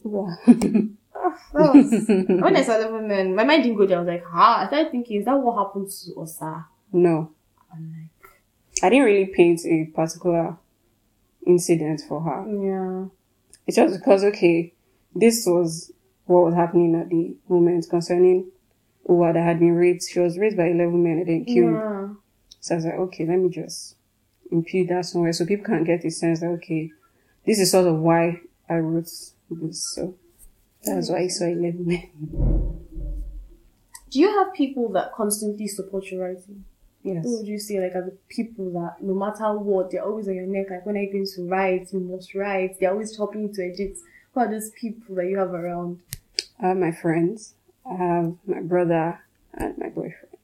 Wow. 0.02 0.28
Ah, 1.14 1.38
that 1.52 1.74
was, 1.74 2.08
when 2.42 2.56
I 2.56 2.62
saw 2.62 2.76
eleven 2.76 3.06
men, 3.06 3.34
my 3.34 3.44
mind 3.44 3.62
didn't 3.62 3.78
go 3.78 3.86
there. 3.86 3.98
I 3.98 4.00
was 4.00 4.08
like, 4.08 4.24
ah, 4.32 4.64
I 4.64 4.66
started 4.66 4.90
thinking, 4.90 5.20
is 5.20 5.24
that 5.26 5.38
what 5.38 5.56
happened 5.64 5.88
to 5.90 6.14
Osa? 6.16 6.66
no, 6.92 7.30
I'm 7.72 7.92
like, 7.92 8.82
I 8.82 8.88
didn't 8.90 9.04
really 9.04 9.26
paint 9.26 9.60
a 9.64 9.84
particular 9.94 10.56
incident 11.46 12.02
for 12.08 12.20
her. 12.22 12.44
yeah, 12.48 13.06
It's 13.66 13.76
just 13.76 13.98
because, 13.98 14.24
okay, 14.24 14.72
this 15.14 15.44
was 15.46 15.92
what 16.24 16.44
was 16.44 16.54
happening 16.54 16.94
at 16.94 17.08
the 17.10 17.36
moment 17.48 17.86
concerning 17.88 18.50
Uwa 19.08 19.32
that 19.34 19.42
had 19.42 19.58
been 19.60 19.74
raped. 19.74 20.04
She 20.10 20.18
was 20.20 20.38
raped 20.38 20.56
by 20.56 20.66
11 20.68 21.02
men 21.02 21.18
and 21.18 21.28
then 21.28 21.44
killed. 21.44 21.74
yeah. 21.74 22.08
So 22.60 22.74
I 22.74 22.76
was 22.76 22.84
like, 22.84 22.94
okay, 22.94 23.26
let 23.26 23.38
me 23.38 23.48
just 23.50 23.96
impute 24.52 24.88
that 24.88 25.06
somewhere 25.06 25.32
so 25.32 25.46
people 25.46 25.64
can 25.64 25.84
get 25.84 26.04
a 26.04 26.10
sense 26.10 26.40
that, 26.40 26.46
okay, 26.46 26.90
this 27.46 27.58
is 27.58 27.70
sort 27.70 27.86
of 27.86 27.96
why 27.96 28.40
I 28.68 28.76
wrote 28.76 29.10
this. 29.50 29.94
So 29.94 30.14
that's 30.84 31.10
why 31.10 31.20
I 31.20 31.28
saw 31.28 31.44
11 31.46 31.86
men. 31.86 32.10
Do 34.10 34.20
you 34.20 34.28
have 34.38 34.52
people 34.52 34.90
that 34.92 35.12
constantly 35.14 35.66
support 35.66 36.04
your 36.10 36.22
writing? 36.22 36.64
Yes. 37.02 37.24
Who 37.24 37.38
would 37.38 37.48
you 37.48 37.58
say 37.58 37.80
like 37.80 37.96
are 37.96 38.04
the 38.04 38.16
people 38.28 38.70
that 38.72 39.02
no 39.02 39.14
matter 39.14 39.58
what 39.58 39.90
they're 39.90 40.04
always 40.04 40.28
on 40.28 40.34
your 40.34 40.46
neck? 40.46 40.66
Like 40.70 40.86
when 40.86 40.96
are 40.96 41.00
you 41.00 41.10
going 41.10 41.26
to 41.26 41.48
write? 41.48 41.92
You 41.92 42.00
must 42.00 42.34
write. 42.34 42.78
They're 42.78 42.92
always 42.92 43.16
helping 43.16 43.42
you 43.42 43.52
to 43.54 43.64
edit. 43.64 43.98
Who 44.32 44.40
are 44.40 44.50
those 44.50 44.70
people 44.70 45.16
that 45.16 45.26
you 45.26 45.38
have 45.38 45.52
around? 45.52 46.00
I 46.60 46.68
have 46.68 46.76
my 46.76 46.92
friends. 46.92 47.54
I 47.84 47.94
have 47.94 48.34
my 48.46 48.60
brother 48.60 49.20
and 49.54 49.76
my 49.78 49.88
boyfriend. 49.88 50.36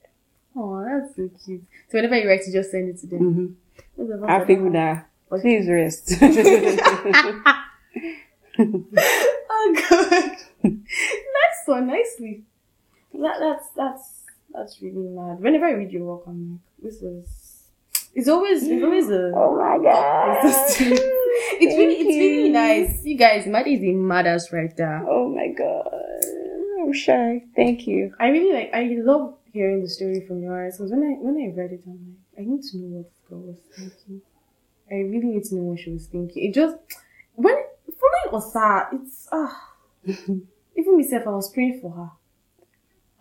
Oh, 0.55 0.83
that's 0.83 1.15
so 1.15 1.29
cute. 1.45 1.63
So 1.89 1.97
whenever 1.97 2.17
you 2.17 2.27
write, 2.27 2.41
you 2.45 2.51
just 2.51 2.71
send 2.71 2.89
it 2.89 2.99
to 2.99 3.07
them. 3.07 3.19
Mm-hmm. 3.19 3.45
Those 3.97 4.09
of 4.11 4.23
us 4.23 4.29
I 4.29 4.31
have 4.33 4.41
that 4.41 4.47
people 4.47 4.71
don't- 4.71 5.03
please 5.41 5.67
rest. 5.69 6.13
Oh 9.51 9.75
god. 9.89 10.37
Next 10.63 11.65
one, 11.65 11.87
nicely. 11.87 12.43
That, 13.13 13.35
that's 13.39 13.69
that's 13.75 14.23
that's 14.53 14.81
really 14.81 15.07
mad. 15.09 15.39
Whenever 15.41 15.65
I 15.65 15.71
read 15.71 15.91
your 15.91 16.05
work, 16.05 16.23
I'm 16.27 16.51
like, 16.51 16.61
this 16.83 17.01
is. 17.01 17.63
It's 18.13 18.27
always 18.27 18.63
it's 18.63 18.83
always 18.83 19.09
a. 19.09 19.31
oh 19.35 19.55
my 19.57 19.77
god. 19.83 20.37
it's 20.45 20.79
really 20.79 21.95
it's 21.95 22.17
really 22.17 22.49
nice. 22.49 23.03
You 23.03 23.17
guys, 23.17 23.45
Maddie 23.47 23.75
is 23.75 23.81
a 23.81 23.93
madass 23.95 24.51
right 24.53 24.75
there. 24.75 25.03
Oh 25.07 25.29
my 25.29 25.47
god. 25.49 26.23
I'm 26.81 26.93
shy. 26.93 27.43
Thank 27.55 27.87
you. 27.87 28.13
I 28.19 28.27
really 28.29 28.53
like. 28.53 28.71
I 28.73 28.95
love 28.99 29.35
hearing 29.51 29.81
the 29.81 29.89
story 29.89 30.25
from 30.27 30.41
your 30.41 30.65
eyes 30.65 30.77
because 30.77 30.91
when 30.91 31.03
I 31.03 31.13
when 31.19 31.35
I 31.35 31.53
read 31.59 31.71
it, 31.71 31.83
I'm 31.85 32.15
like, 32.37 32.45
I 32.45 32.49
need 32.49 32.63
to 32.63 32.77
know 32.77 32.87
what 32.97 33.11
was 33.35 33.57
thinking. 33.75 34.21
I 34.91 34.95
really 34.95 35.27
need 35.27 35.43
to 35.45 35.55
know 35.55 35.63
what 35.63 35.79
she 35.79 35.91
was 35.91 36.07
thinking. 36.07 36.49
It 36.49 36.53
just 36.53 36.75
when 37.35 37.55
following 37.85 38.43
Osa, 38.43 38.89
it's 38.93 39.27
ah. 39.31 39.73
even 40.05 40.97
myself, 40.97 41.27
I 41.27 41.31
was 41.31 41.51
praying 41.51 41.79
for 41.81 41.91
her. 41.91 42.09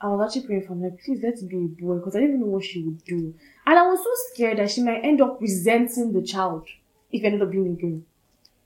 I 0.00 0.08
was 0.08 0.26
actually 0.26 0.46
praying 0.46 0.66
for 0.66 0.76
her. 0.76 0.90
Please 1.04 1.20
let 1.22 1.34
it 1.34 1.48
be 1.48 1.56
a 1.56 1.82
boy 1.82 1.96
because 1.96 2.14
I 2.14 2.20
didn't 2.20 2.36
even 2.36 2.46
know 2.46 2.52
what 2.52 2.64
she 2.64 2.82
would 2.82 3.04
do, 3.04 3.34
and 3.66 3.78
I 3.78 3.86
was 3.86 3.98
so 3.98 4.10
scared 4.32 4.58
that 4.58 4.70
she 4.70 4.82
might 4.82 5.04
end 5.04 5.20
up 5.20 5.40
resenting 5.40 6.12
the 6.12 6.22
child 6.22 6.66
if 7.10 7.22
it 7.22 7.26
ended 7.26 7.42
up 7.42 7.50
being 7.50 7.66
a 7.66 7.80
girl. 7.80 8.00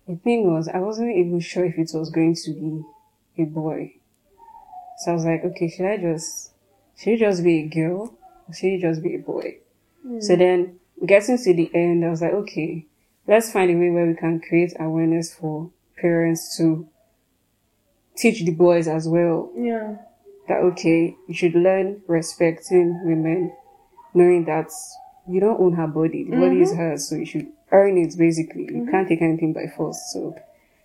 The 0.08 0.16
thing 0.16 0.52
was, 0.52 0.68
I 0.68 0.78
wasn't 0.78 1.16
even 1.16 1.40
sure 1.40 1.64
if 1.64 1.78
it 1.78 1.90
was 1.94 2.10
going 2.10 2.34
to 2.34 2.52
be 3.36 3.42
a 3.42 3.46
boy. 3.46 3.94
So 4.98 5.12
I 5.12 5.14
was 5.14 5.24
like, 5.24 5.44
okay, 5.44 5.68
should 5.68 5.86
I 5.86 5.96
just, 5.96 6.50
should 6.96 7.14
it 7.14 7.20
just 7.20 7.42
be 7.42 7.60
a 7.60 7.68
girl? 7.68 8.14
Or 8.48 8.54
should 8.54 8.72
it 8.72 8.80
just 8.80 9.02
be 9.02 9.14
a 9.14 9.18
boy? 9.18 9.58
So 10.20 10.34
then, 10.34 10.80
getting 11.06 11.38
to 11.38 11.54
the 11.54 11.70
end, 11.74 12.04
I 12.04 12.10
was 12.10 12.22
like, 12.22 12.32
okay, 12.32 12.86
let's 13.26 13.52
find 13.52 13.70
a 13.70 13.74
way 13.74 13.90
where 13.90 14.06
we 14.06 14.14
can 14.14 14.40
create 14.40 14.72
awareness 14.78 15.34
for 15.34 15.70
parents 15.96 16.56
to 16.58 16.88
teach 18.16 18.44
the 18.44 18.52
boys 18.52 18.88
as 18.88 19.08
well 19.08 19.50
Yeah. 19.56 19.96
that 20.48 20.58
okay, 20.58 21.16
you 21.28 21.34
should 21.34 21.54
learn 21.54 22.02
respecting 22.06 23.00
women, 23.04 23.52
knowing 24.14 24.44
that 24.44 24.70
you 25.28 25.40
don't 25.40 25.60
own 25.60 25.74
her 25.74 25.86
body. 25.86 26.24
The 26.24 26.36
body 26.36 26.60
is 26.60 26.70
mm-hmm. 26.70 26.78
hers, 26.78 27.08
so 27.08 27.14
you 27.14 27.26
should 27.26 27.48
earn 27.70 27.96
it 27.96 28.16
basically. 28.18 28.64
You 28.64 28.82
mm-hmm. 28.82 28.90
can't 28.90 29.08
take 29.08 29.22
anything 29.22 29.52
by 29.52 29.66
force. 29.76 29.98
So 30.12 30.34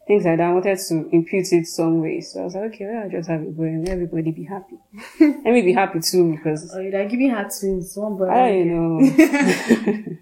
things 0.08 0.24
like 0.26 0.38
that. 0.38 0.48
I 0.50 0.54
wanted 0.54 0.80
to 0.80 1.10
impute 1.12 1.52
it 1.52 1.67
some 1.67 2.02
way. 2.02 2.22
So 2.22 2.41
I 2.41 2.43
was 2.46 2.56
like, 2.56 2.74
okay, 2.74 2.86
well, 2.86 3.04
I'll 3.04 3.10
just 3.10 3.30
have 3.30 3.41
it 3.41 3.48
and 3.50 3.86
let 3.86 3.93
everybody 3.93 4.32
be 4.32 4.43
happy. 4.46 4.78
let 5.20 5.43
me 5.43 5.62
be 5.62 5.74
happy 5.74 6.00
too 6.00 6.32
because 6.36 6.74
Oh, 6.74 6.80
you're 6.80 6.91
like 6.98 7.10
giving 7.10 7.30
her 7.30 7.43
twins, 7.50 7.96
one 7.98 8.17
boy. 8.17 8.30
I 8.30 8.63
know. 8.63 9.00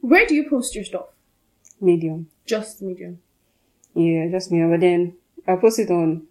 Where 0.00 0.26
do 0.26 0.34
you 0.34 0.48
post 0.50 0.74
your 0.74 0.84
stuff? 0.84 1.06
Medium. 1.80 2.28
Just 2.46 2.82
medium. 2.82 3.20
Yeah, 3.94 4.28
just 4.30 4.50
Medium. 4.50 4.70
But 4.70 4.80
then 4.80 5.14
I 5.46 5.56
post 5.56 5.78
it 5.78 5.90
on, 5.90 6.24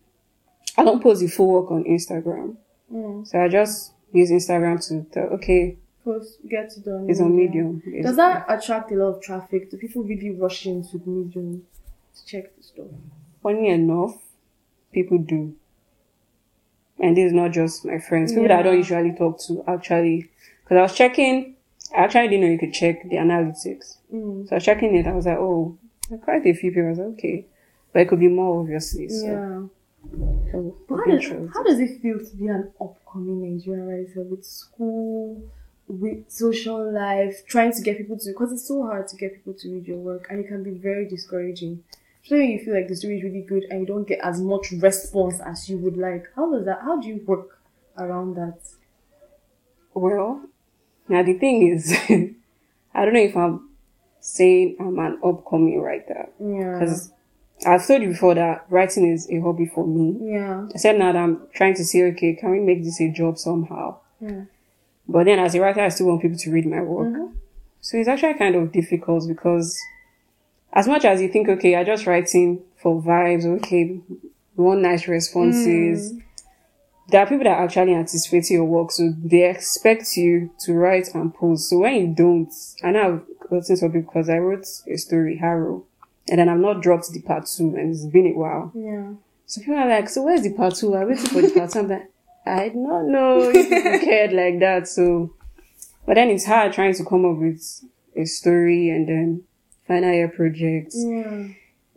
I 0.78 0.84
don't 0.84 1.02
post 1.02 1.22
the 1.22 1.28
full 1.28 1.48
work 1.54 1.72
on 1.72 1.84
Instagram. 1.86 2.58
Mm. 2.94 3.26
So 3.26 3.40
I 3.40 3.48
just 3.48 3.94
use 4.12 4.30
Instagram 4.30 4.86
to 4.90 5.06
tell, 5.12 5.24
okay, 5.36 5.78
Post 6.04 6.40
get 6.50 6.66
it 6.76 6.86
on. 6.88 7.10
it's 7.10 7.22
on 7.22 7.34
Medium. 7.36 7.82
Does 8.02 8.18
that 8.18 8.46
attract 8.50 8.92
a 8.92 8.96
lot 8.96 9.16
of 9.16 9.22
traffic? 9.22 9.72
Do 9.72 9.78
people 9.78 10.04
really 10.04 10.32
rush 10.32 10.66
in 10.66 10.84
to 10.90 11.02
medium 11.06 11.64
to 12.16 12.26
check 12.26 12.56
the 12.56 12.64
stuff? 12.64 12.88
funny 13.44 13.70
enough, 13.70 14.16
people 14.94 15.18
do. 15.20 15.54
And 17.00 17.18
this 17.18 17.28
is 17.28 17.34
not 17.34 17.52
just 17.52 17.86
my 17.86 18.00
friends, 18.00 18.32
people 18.32 18.48
that 18.48 18.60
I 18.60 18.64
don't 18.64 18.78
usually 18.78 19.14
talk 19.14 19.40
to 19.48 19.64
actually. 19.68 20.30
Because 20.64 20.78
I 20.78 20.82
was 20.82 20.96
checking, 20.96 21.56
I 21.96 22.06
actually 22.06 22.30
didn't 22.30 22.42
know 22.42 22.52
you 22.52 22.60
could 22.60 22.74
check 22.74 23.04
the 23.04 23.18
analytics. 23.18 23.98
Mm. 24.14 24.48
So 24.48 24.54
I 24.54 24.56
was 24.56 24.64
checking 24.64 24.96
it, 24.96 25.06
I 25.06 25.12
was 25.12 25.26
like, 25.26 25.38
oh, 25.38 25.78
quite 26.24 26.46
a 26.46 26.54
few 26.54 26.72
people. 26.72 26.86
I 26.86 26.90
was 26.90 27.00
like, 27.00 27.08
okay. 27.10 27.46
But 27.92 28.04
it 28.04 28.08
could 28.08 28.20
be 28.20 28.30
more, 28.30 28.62
obviously. 28.62 29.10
So, 29.10 29.26
Yeah. 29.26 30.52
so 30.52 30.78
how 30.90 31.04
does, 31.04 31.54
how 31.54 31.64
does 31.64 31.80
it 31.80 32.02
feel 32.02 32.20
to 32.20 32.36
be 32.38 32.48
an 32.48 32.72
upcoming 32.80 33.42
Nigerian 33.42 33.88
writer 33.88 34.24
with 34.24 34.46
school, 34.46 35.44
with 35.88 36.32
social 36.32 36.92
life, 36.92 37.46
trying 37.48 37.74
to 37.74 37.82
get 37.82 37.98
people 37.98 38.18
to, 38.18 38.30
because 38.30 38.54
it's 38.54 38.68
so 38.68 38.84
hard 38.84 39.08
to 39.10 39.18
get 39.18 39.34
people 39.34 39.54
to 39.54 39.70
read 39.70 39.88
your 39.88 39.98
work 39.98 40.28
and 40.30 40.40
it 40.40 40.48
can 40.48 40.64
be 40.64 40.72
very 40.72 41.08
discouraging. 41.08 41.84
Especially 42.24 42.40
when 42.46 42.52
you 42.52 42.60
feel 42.60 42.74
like 42.74 42.88
the 42.88 42.96
story 42.96 43.18
is 43.18 43.24
really 43.24 43.42
good 43.42 43.66
and 43.70 43.82
you 43.82 43.86
don't 43.86 44.08
get 44.08 44.20
as 44.24 44.40
much 44.40 44.72
response 44.72 45.42
as 45.42 45.68
you 45.70 45.78
would 45.80 45.98
like. 45.98 46.26
How 46.36 46.50
does 46.52 46.66
that, 46.66 46.80
how 46.82 47.00
do 47.00 47.08
you 47.08 47.22
work 47.26 47.60
around 47.98 48.36
that? 48.36 48.60
Well, 49.94 50.42
now 51.10 51.22
the 51.24 51.34
thing 51.34 51.68
is, 51.68 51.92
I 52.94 53.06
don't 53.06 53.14
know 53.14 53.20
if 53.20 53.36
I'm 53.36 53.70
saying 54.22 54.78
I'm 54.80 54.98
an 55.00 55.20
upcoming 55.24 55.82
writer 55.82 56.30
Yeah. 56.40 56.80
because 56.80 57.12
I've 57.68 57.86
told 57.86 58.02
you 58.02 58.10
before 58.10 58.36
that 58.36 58.66
writing 58.70 59.06
is 59.12 59.30
a 59.30 59.40
hobby 59.42 59.66
for 59.66 59.86
me. 59.86 60.18
Yeah. 60.34 60.68
Except 60.74 60.98
now 60.98 61.12
that 61.12 61.20
I'm 61.20 61.48
trying 61.54 61.76
to 61.76 61.84
say, 61.84 62.04
okay, 62.04 62.36
can 62.36 62.52
we 62.52 62.60
make 62.62 62.84
this 62.84 63.02
a 63.02 63.10
job 63.10 63.38
somehow? 63.38 63.98
Yeah. 64.22 64.46
But 65.10 65.26
then 65.26 65.40
as 65.40 65.56
a 65.56 65.60
writer, 65.60 65.82
I 65.82 65.90
still 65.90 66.08
want 66.08 66.22
people 66.22 66.38
to 66.38 66.52
read 66.52 66.66
my 66.66 66.82
work. 66.82 67.10
Mm-hmm. 67.10 67.36
So 67.82 67.98
it's 67.98 68.08
actually 68.08 68.36
kind 68.36 68.56
of 68.56 68.72
difficult 68.72 69.28
because 69.28 69.78
as 70.74 70.88
much 70.88 71.06
as 71.06 71.22
you 71.22 71.30
think, 71.30 71.48
okay, 71.48 71.76
I'm 71.76 71.86
just 71.86 72.08
writing 72.08 72.62
for 72.82 73.02
vibes, 73.02 73.46
okay, 73.46 74.00
want 74.56 74.82
nice 74.82 75.08
responses. 75.08 76.12
Hmm. 76.12 76.20
There 77.10 77.22
are 77.22 77.28
people 77.28 77.44
that 77.44 77.60
actually 77.60 77.94
anticipate 77.94 78.50
your 78.50 78.66
work, 78.66 78.92
so 78.92 79.14
they 79.24 79.50
expect 79.50 80.16
you 80.18 80.52
to 80.62 80.74
write 80.74 81.14
and 81.14 81.34
post. 81.34 81.70
So 81.70 81.80
when 81.80 81.96
you 81.96 82.08
don't, 82.16 82.52
I 82.84 82.92
know 82.92 83.22
I've 83.42 83.50
gotten 83.50 83.76
people 83.76 84.02
because 84.02 84.30
I 84.30 84.38
wrote 84.38 84.66
a 84.88 84.98
story, 84.98 85.38
Harrow, 85.38 85.86
and 86.28 86.40
then 86.40 86.50
I've 86.50 86.60
not 86.60 86.82
dropped 86.82 87.12
the 87.12 87.22
part 87.22 87.46
two, 87.46 87.76
and 87.76 87.92
it's 87.92 88.06
been 88.06 88.28
a 88.28 88.38
while. 88.38 88.72
Yeah. 88.74 89.14
So 89.46 89.62
people 89.62 89.76
are 89.76 89.90
like, 89.90 90.10
so 90.10 90.24
where's 90.24 90.42
the 90.42 90.54
part 90.54 90.76
two? 90.76 90.96
I'm 90.96 91.10
waiting 91.10 91.26
for 91.26 91.42
the 91.42 91.52
part 91.52 91.72
two. 91.72 91.80
I'm 91.80 91.90
like, 91.90 92.10
I 92.46 92.70
do 92.70 92.78
not 92.78 93.04
know 93.04 93.52
if 93.54 93.70
people 93.70 94.00
cared 94.00 94.34
like 94.34 94.60
that. 94.60 94.88
So, 94.88 95.34
but 96.06 96.16
then 96.16 96.30
it's 96.30 96.46
hard 96.46 96.74
trying 96.74 96.94
to 96.96 97.06
come 97.06 97.26
up 97.26 97.38
with 97.38 97.84
a 98.16 98.26
story 98.26 98.90
and 98.90 99.08
then 99.08 99.44
final 99.88 100.12
year 100.14 100.28
projects. 100.30 100.96
Yeah. 100.98 101.48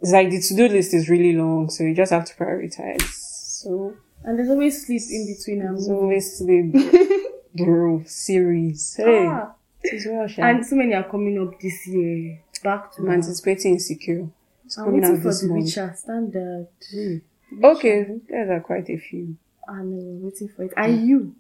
It's 0.03 0.13
like 0.13 0.31
the 0.31 0.41
to-do 0.41 0.69
list 0.69 0.93
is 0.95 1.09
really 1.09 1.35
long, 1.35 1.71
so 1.71 1.85
you 1.85 1.95
just 1.95 2.13
have 2.13 2.25
to 2.27 2.35
prioritize. 2.35 3.03
So 3.03 3.95
And 4.25 4.39
there's 4.39 4.51
always 4.51 4.87
sleep 4.87 5.03
in 5.11 5.27
between 5.35 5.59
them. 5.61 5.75
there's 5.75 5.89
always 5.89 6.39
the 6.39 7.31
bro 7.65 8.03
series. 8.07 8.97
Hey, 8.97 9.27
Ah. 9.27 9.55
well, 10.07 10.29
And 10.39 10.67
so 10.67 10.77
many 10.77 10.95
are 10.95 11.09
coming 11.09 11.39
up 11.41 11.59
this 11.61 11.87
year. 11.87 12.41
Back 12.63 12.93
to 12.97 13.03
I'm 13.03 13.11
anticipating 13.11 13.75
insecure. 13.75 14.29
It's 14.65 14.77
I'm 14.79 14.87
coming 14.87 15.01
waiting 15.01 15.17
out 15.17 15.23
for 15.23 15.29
this 15.29 15.41
the 15.43 15.49
month. 15.49 15.65
Witcher 15.65 15.95
standard. 15.97 16.67
Okay, 17.63 18.07
there 18.29 18.53
are 18.57 18.61
quite 18.61 18.89
a 18.91 18.97
few. 18.99 19.37
I 19.69 19.83
know, 19.83 20.19
waiting 20.23 20.49
for 20.49 20.65
it. 20.65 20.73
And 20.77 21.07
you, 21.07 21.35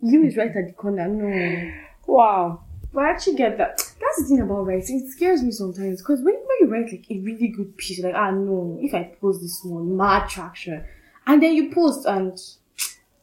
you 0.00 0.24
is 0.24 0.36
right 0.36 0.54
at 0.54 0.66
the 0.66 0.72
corner. 0.72 1.08
No, 1.08 1.72
Wow. 2.06 2.64
But 2.92 3.04
I 3.04 3.10
actually 3.10 3.36
get 3.36 3.58
that. 3.58 3.76
That's 4.00 4.18
the 4.22 4.24
thing 4.28 4.40
about 4.40 4.66
writing. 4.66 5.00
It 5.04 5.10
scares 5.10 5.42
me 5.42 5.50
sometimes 5.52 6.00
because 6.02 6.20
when, 6.22 6.34
when 6.34 6.56
you 6.60 6.66
write 6.66 6.90
like 6.92 7.06
a 7.10 7.18
really 7.20 7.48
good 7.48 7.76
piece, 7.76 8.02
like, 8.02 8.14
ah, 8.14 8.30
no, 8.30 8.78
if 8.80 8.94
I 8.94 9.04
post 9.20 9.40
this 9.40 9.60
one, 9.64 9.96
mad 9.96 10.28
traction, 10.28 10.84
and 11.26 11.42
then 11.42 11.54
you 11.54 11.70
post 11.72 12.06
and 12.06 12.38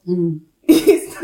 Mm. 0.07 0.39
it's, 0.67 1.15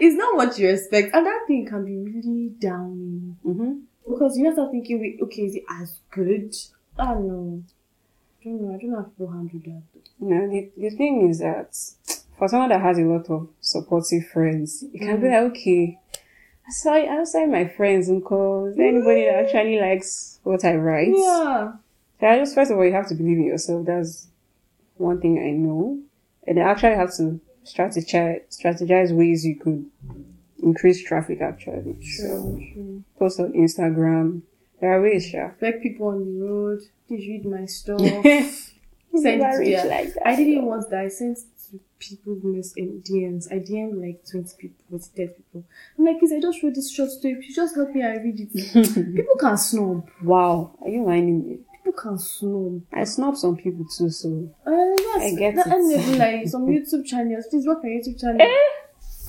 it's 0.00 0.16
not 0.16 0.34
what 0.36 0.58
you 0.58 0.68
expect, 0.70 1.14
and 1.14 1.26
that 1.26 1.44
thing 1.46 1.66
can 1.66 1.84
be 1.84 1.96
really 1.98 2.48
downing 2.58 3.36
Mm-hmm. 3.46 3.72
because 4.10 4.36
you 4.38 4.50
start 4.52 4.70
thinking, 4.70 5.18
okay, 5.22 5.42
is 5.42 5.56
it 5.56 5.64
as 5.80 6.00
good? 6.10 6.54
Ah, 6.98 7.14
no. 7.14 7.62
I 8.40 8.44
don't 8.44 8.60
know. 8.62 8.74
I 8.74 8.78
don't 8.78 8.90
know 8.90 8.96
how 8.96 9.02
people 9.04 9.30
handle 9.30 9.60
that. 9.64 9.82
No, 10.20 10.48
the, 10.50 10.70
the 10.76 10.90
thing 10.90 11.28
is 11.28 11.38
that 11.40 11.76
for 12.38 12.48
someone 12.48 12.70
that 12.70 12.80
has 12.80 12.98
a 12.98 13.02
lot 13.02 13.28
of 13.30 13.48
supportive 13.60 14.26
friends, 14.28 14.84
it 14.92 14.98
can 14.98 15.20
be 15.20 15.28
like, 15.28 15.50
okay, 15.52 15.98
I 16.66 16.70
saw 16.70 16.94
it 16.94 17.08
outside 17.08 17.50
my 17.50 17.66
friends 17.66 18.08
and 18.08 18.24
call. 18.24 18.66
Is 18.66 18.76
there 18.76 18.88
anybody 18.88 19.24
that 19.24 19.34
mm. 19.34 19.44
actually 19.44 19.80
likes 19.80 20.40
what 20.42 20.64
I 20.64 20.76
write? 20.76 21.12
Yeah. 21.14 21.72
So 22.20 22.26
I 22.26 22.38
just 22.38 22.54
first 22.54 22.70
of 22.70 22.78
all, 22.78 22.84
you 22.84 22.92
have 22.92 23.08
to 23.08 23.14
believe 23.14 23.38
in 23.38 23.44
yourself. 23.44 23.86
That's 23.86 24.28
one 24.96 25.20
thing 25.20 25.38
I 25.38 25.50
know, 25.50 26.00
and 26.46 26.56
you 26.56 26.62
actually 26.62 26.94
have 26.94 27.14
to 27.16 27.40
strategize 27.64 28.42
strategize 28.50 29.14
ways 29.14 29.44
you 29.44 29.56
could 29.56 29.84
increase 30.62 31.04
traffic. 31.04 31.40
Actually, 31.42 31.96
True, 32.02 32.62
so 32.74 33.02
post 33.18 33.40
on 33.40 33.52
Instagram. 33.52 34.42
There 34.80 34.92
are 34.92 35.02
ways, 35.02 35.26
sure. 35.26 35.56
beg 35.60 35.82
people 35.82 36.08
on 36.08 36.24
the 36.24 36.44
road, 36.44 36.80
please 37.08 37.26
read 37.28 37.46
my 37.46 37.66
stuff. 37.66 38.00
Send 38.00 39.42
it 39.42 39.56
to 39.56 39.70
yeah. 39.70 39.84
like 39.84 40.12
that. 40.14 40.26
I 40.26 40.36
did 40.36 40.48
it 40.48 40.62
once 40.62 40.86
that 40.86 41.00
I 41.00 41.08
sent 41.08 41.38
to 42.04 42.16
people's 42.16 42.42
mess 42.44 42.72
in 42.76 43.02
DMs. 43.02 43.50
I 43.52 43.56
DM'd 43.58 43.96
like 44.00 44.22
20 44.30 44.48
people, 44.58 44.76
with 44.90 45.14
10 45.14 45.28
people. 45.28 45.64
I'm 45.98 46.04
like, 46.04 46.18
please, 46.18 46.32
I 46.32 46.40
just 46.40 46.62
wrote 46.62 46.74
this 46.74 46.92
short 46.92 47.10
story. 47.10 47.36
Please 47.36 47.54
just 47.56 47.74
help 47.74 47.90
me 47.94 48.02
I 48.02 48.16
read 48.16 48.40
it. 48.40 48.52
people 49.16 49.36
can 49.38 49.56
snob. 49.56 50.08
Wow, 50.22 50.76
are 50.82 50.88
you 50.88 51.02
minding 51.02 51.48
me? 51.48 51.58
People 51.84 51.92
can 52.00 52.18
snob. 52.18 52.82
I 52.92 53.04
snub 53.04 53.36
some 53.36 53.56
people 53.56 53.84
too, 53.96 54.10
so 54.10 54.48
Uh, 54.66 54.70
yes, 54.72 55.22
I 55.32 55.34
get 55.38 55.54
that, 55.56 55.66
it. 55.66 55.72
And 55.72 55.92
even 55.92 56.18
like 56.18 56.48
some 56.54 56.66
YouTube 56.66 57.04
channels. 57.06 57.46
Please 57.48 57.66
work 57.66 57.78
on 57.84 57.90
YouTube 57.90 58.20
channel. 58.20 58.46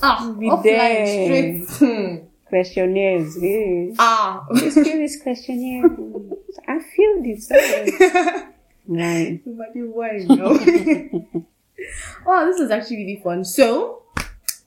Ah, 0.04 0.34
Be 0.40 0.48
offline, 0.48 0.64
there. 0.64 1.66
straight. 1.66 2.24
questionnaires. 2.50 3.40
Hey. 3.42 3.94
ah. 3.98 4.46
Let's 4.52 4.76
do 4.76 4.84
this 4.84 5.22
questionnaire. 5.22 5.86
I 6.68 6.80
feel 6.80 7.24
this. 7.24 7.50
right. 8.88 9.42
Somebody 9.44 9.82
why 9.84 10.26
no? 10.30 11.46
oh, 12.26 12.46
this 12.46 12.60
is 12.60 12.72
actually 12.72 12.98
really 12.98 13.22
fun. 13.24 13.44
So 13.44 14.04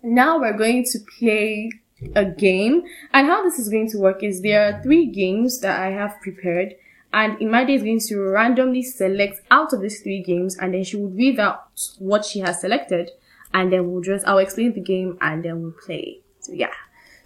now 0.03 0.39
we're 0.39 0.57
going 0.57 0.85
to 0.85 0.99
play 1.19 1.71
a 2.15 2.25
game, 2.25 2.83
and 3.13 3.27
how 3.27 3.43
this 3.43 3.59
is 3.59 3.69
going 3.69 3.91
to 3.91 3.99
work 3.99 4.23
is 4.23 4.43
there 4.43 4.69
are 4.69 4.83
three 4.83 5.07
games 5.07 5.61
that 5.61 5.81
I 5.81 5.91
have 5.91 6.21
prepared, 6.21 6.75
and 7.13 7.37
Imade 7.39 7.71
is 7.71 7.83
going 7.83 8.01
to 8.01 8.21
randomly 8.21 8.83
select 8.83 9.41
out 9.51 9.73
of 9.73 9.81
these 9.81 10.01
three 10.01 10.23
games, 10.23 10.57
and 10.59 10.75
then 10.75 10.85
she 10.85 10.97
will 10.97 11.11
read 11.11 11.41
out 11.41 11.71
what 11.99 12.25
she 12.25 12.39
has 12.41 12.61
selected, 12.61 13.11
and 13.53 13.73
then 13.73 13.91
we'll 13.91 14.03
just 14.03 14.27
I'll 14.27 14.39
explain 14.39 14.75
the 14.75 14.81
game, 14.81 15.19
and 15.21 15.45
then 15.45 15.63
we'll 15.63 15.73
play. 15.73 16.21
So 16.41 16.53
yeah, 16.53 16.75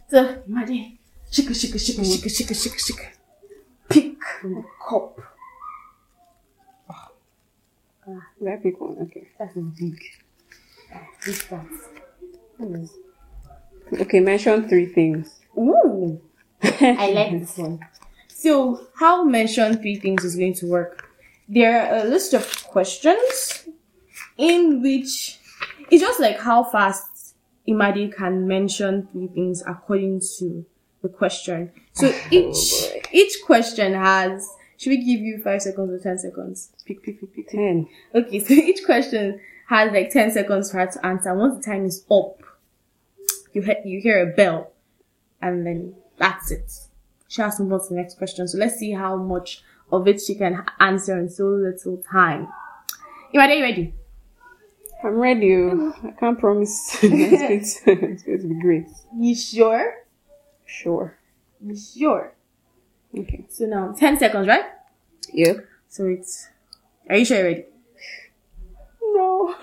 so 0.09 0.37
Imade, 0.49 0.99
shika 1.31 1.51
shika 1.51 1.77
shika 1.77 2.01
shika 2.01 2.31
shika 2.31 2.55
shika 2.55 2.81
shika, 2.81 3.07
pick 3.91 4.19
the 4.43 4.65
cup. 4.89 5.21
Ah, 8.07 8.27
where 8.39 8.59
pick 8.59 8.81
one? 8.81 8.97
Okay. 9.03 9.29
That's 9.39 9.55
big. 9.55 9.99
Big 11.25 11.35
facts. 11.35 11.89
Okay, 14.01 14.21
mention 14.21 14.69
three 14.69 14.87
things. 14.87 15.41
Ooh, 15.57 16.21
I 16.63 17.13
like 17.13 17.31
this 17.41 17.57
one. 17.59 17.81
So, 18.29 18.89
how 18.95 19.25
mention 19.25 19.79
three 19.79 19.97
things 19.97 20.25
is 20.25 20.37
going 20.37 20.55
to 20.55 20.67
work? 20.67 21.09
There 21.49 21.81
are 21.81 21.99
a 21.99 22.05
list 22.05 22.35
of 22.35 22.67
questions 22.69 23.69
in 24.39 24.83
which 24.83 25.39
it's 25.91 26.01
just 26.01 26.21
like 26.21 26.39
how 26.39 26.65
fast 26.65 27.35
Imade 27.69 28.15
can 28.15 28.49
mention 28.49 29.09
three 29.13 29.29
things 29.29 29.63
according 29.67 30.21
to 30.39 30.65
the 31.03 31.09
question. 31.09 31.71
So 31.93 32.09
oh, 32.13 32.29
each 32.31 33.13
each 33.13 33.35
question 33.45 33.95
has. 33.95 34.49
Should 34.83 34.91
we 34.91 34.97
give 34.97 35.21
you 35.21 35.39
five 35.41 35.63
seconds 35.63 35.93
or 35.93 36.03
ten 36.03 36.19
seconds? 36.19 36.71
Pick, 36.85 37.05
pick, 37.05 37.21
pick, 37.21 37.33
pick, 37.37 37.47
pick. 37.47 37.49
Ten. 37.51 37.87
Okay, 38.13 38.41
so 38.41 38.53
each 38.55 38.85
question 38.85 39.39
has 39.69 39.93
like 39.93 40.11
10 40.11 40.33
seconds 40.33 40.73
for 40.73 40.79
her 40.79 40.87
to 40.89 41.07
answer. 41.07 41.33
Once 41.35 41.57
the 41.65 41.71
time 41.73 41.87
is 41.87 42.05
up, 42.11 42.43
you, 43.53 43.63
he- 43.63 43.77
you 43.89 44.01
hear 44.01 44.29
a 44.29 44.35
bell, 44.35 44.73
and 45.41 45.65
then 45.65 45.95
that's 46.17 46.51
it. 46.51 46.73
She 47.29 47.43
has 47.43 47.59
to 47.59 47.63
move 47.63 47.75
on 47.75 47.81
to 47.83 47.89
the 47.91 47.95
next 47.95 48.19
question. 48.19 48.49
So 48.49 48.59
let's 48.59 48.75
see 48.75 48.91
how 48.91 49.15
much 49.17 49.63
of 49.93 50.09
it 50.09 50.21
she 50.21 50.35
can 50.35 50.65
answer 50.81 51.17
in 51.17 51.29
so 51.31 51.45
little 51.47 51.99
time. 52.11 52.49
Imade, 53.33 53.49
are 53.51 53.55
you 53.55 53.63
ready? 53.63 53.95
I'm 55.05 55.15
ready. 55.15 55.55
I 55.55 56.11
can't 56.19 56.39
promise. 56.41 56.99
it's, 57.05 57.81
going 57.85 57.99
to, 58.01 58.13
it's 58.13 58.23
going 58.25 58.41
to 58.41 58.49
be 58.49 58.61
great. 58.61 58.87
You 59.17 59.35
sure? 59.37 59.95
Sure. 60.67 61.17
You 61.65 61.77
sure? 61.77 62.35
Okay. 63.17 63.45
So 63.49 63.67
now, 63.67 63.93
10 63.93 64.19
seconds, 64.19 64.49
right? 64.49 64.65
Yeah. 65.33 65.55
So 65.89 66.07
it's, 66.07 66.49
are 67.09 67.17
you 67.17 67.25
sure 67.25 67.37
you're 67.39 67.47
ready? 67.47 67.65
No. 69.03 69.55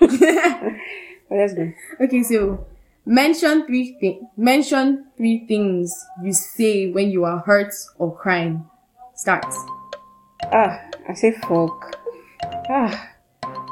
let's 1.30 1.54
go. 1.54 1.72
Okay, 2.00 2.22
so 2.22 2.66
mention 3.04 3.66
three 3.66 3.96
things. 4.00 4.24
Mention 4.36 5.06
three 5.16 5.44
things 5.46 5.92
you 6.22 6.32
say 6.32 6.90
when 6.90 7.10
you 7.10 7.24
are 7.24 7.38
hurt 7.40 7.74
or 7.98 8.16
crying. 8.16 8.64
Start. 9.14 9.44
Ah, 10.52 10.80
I 11.08 11.14
say 11.14 11.32
fuck. 11.32 11.96
Ah, 12.68 13.10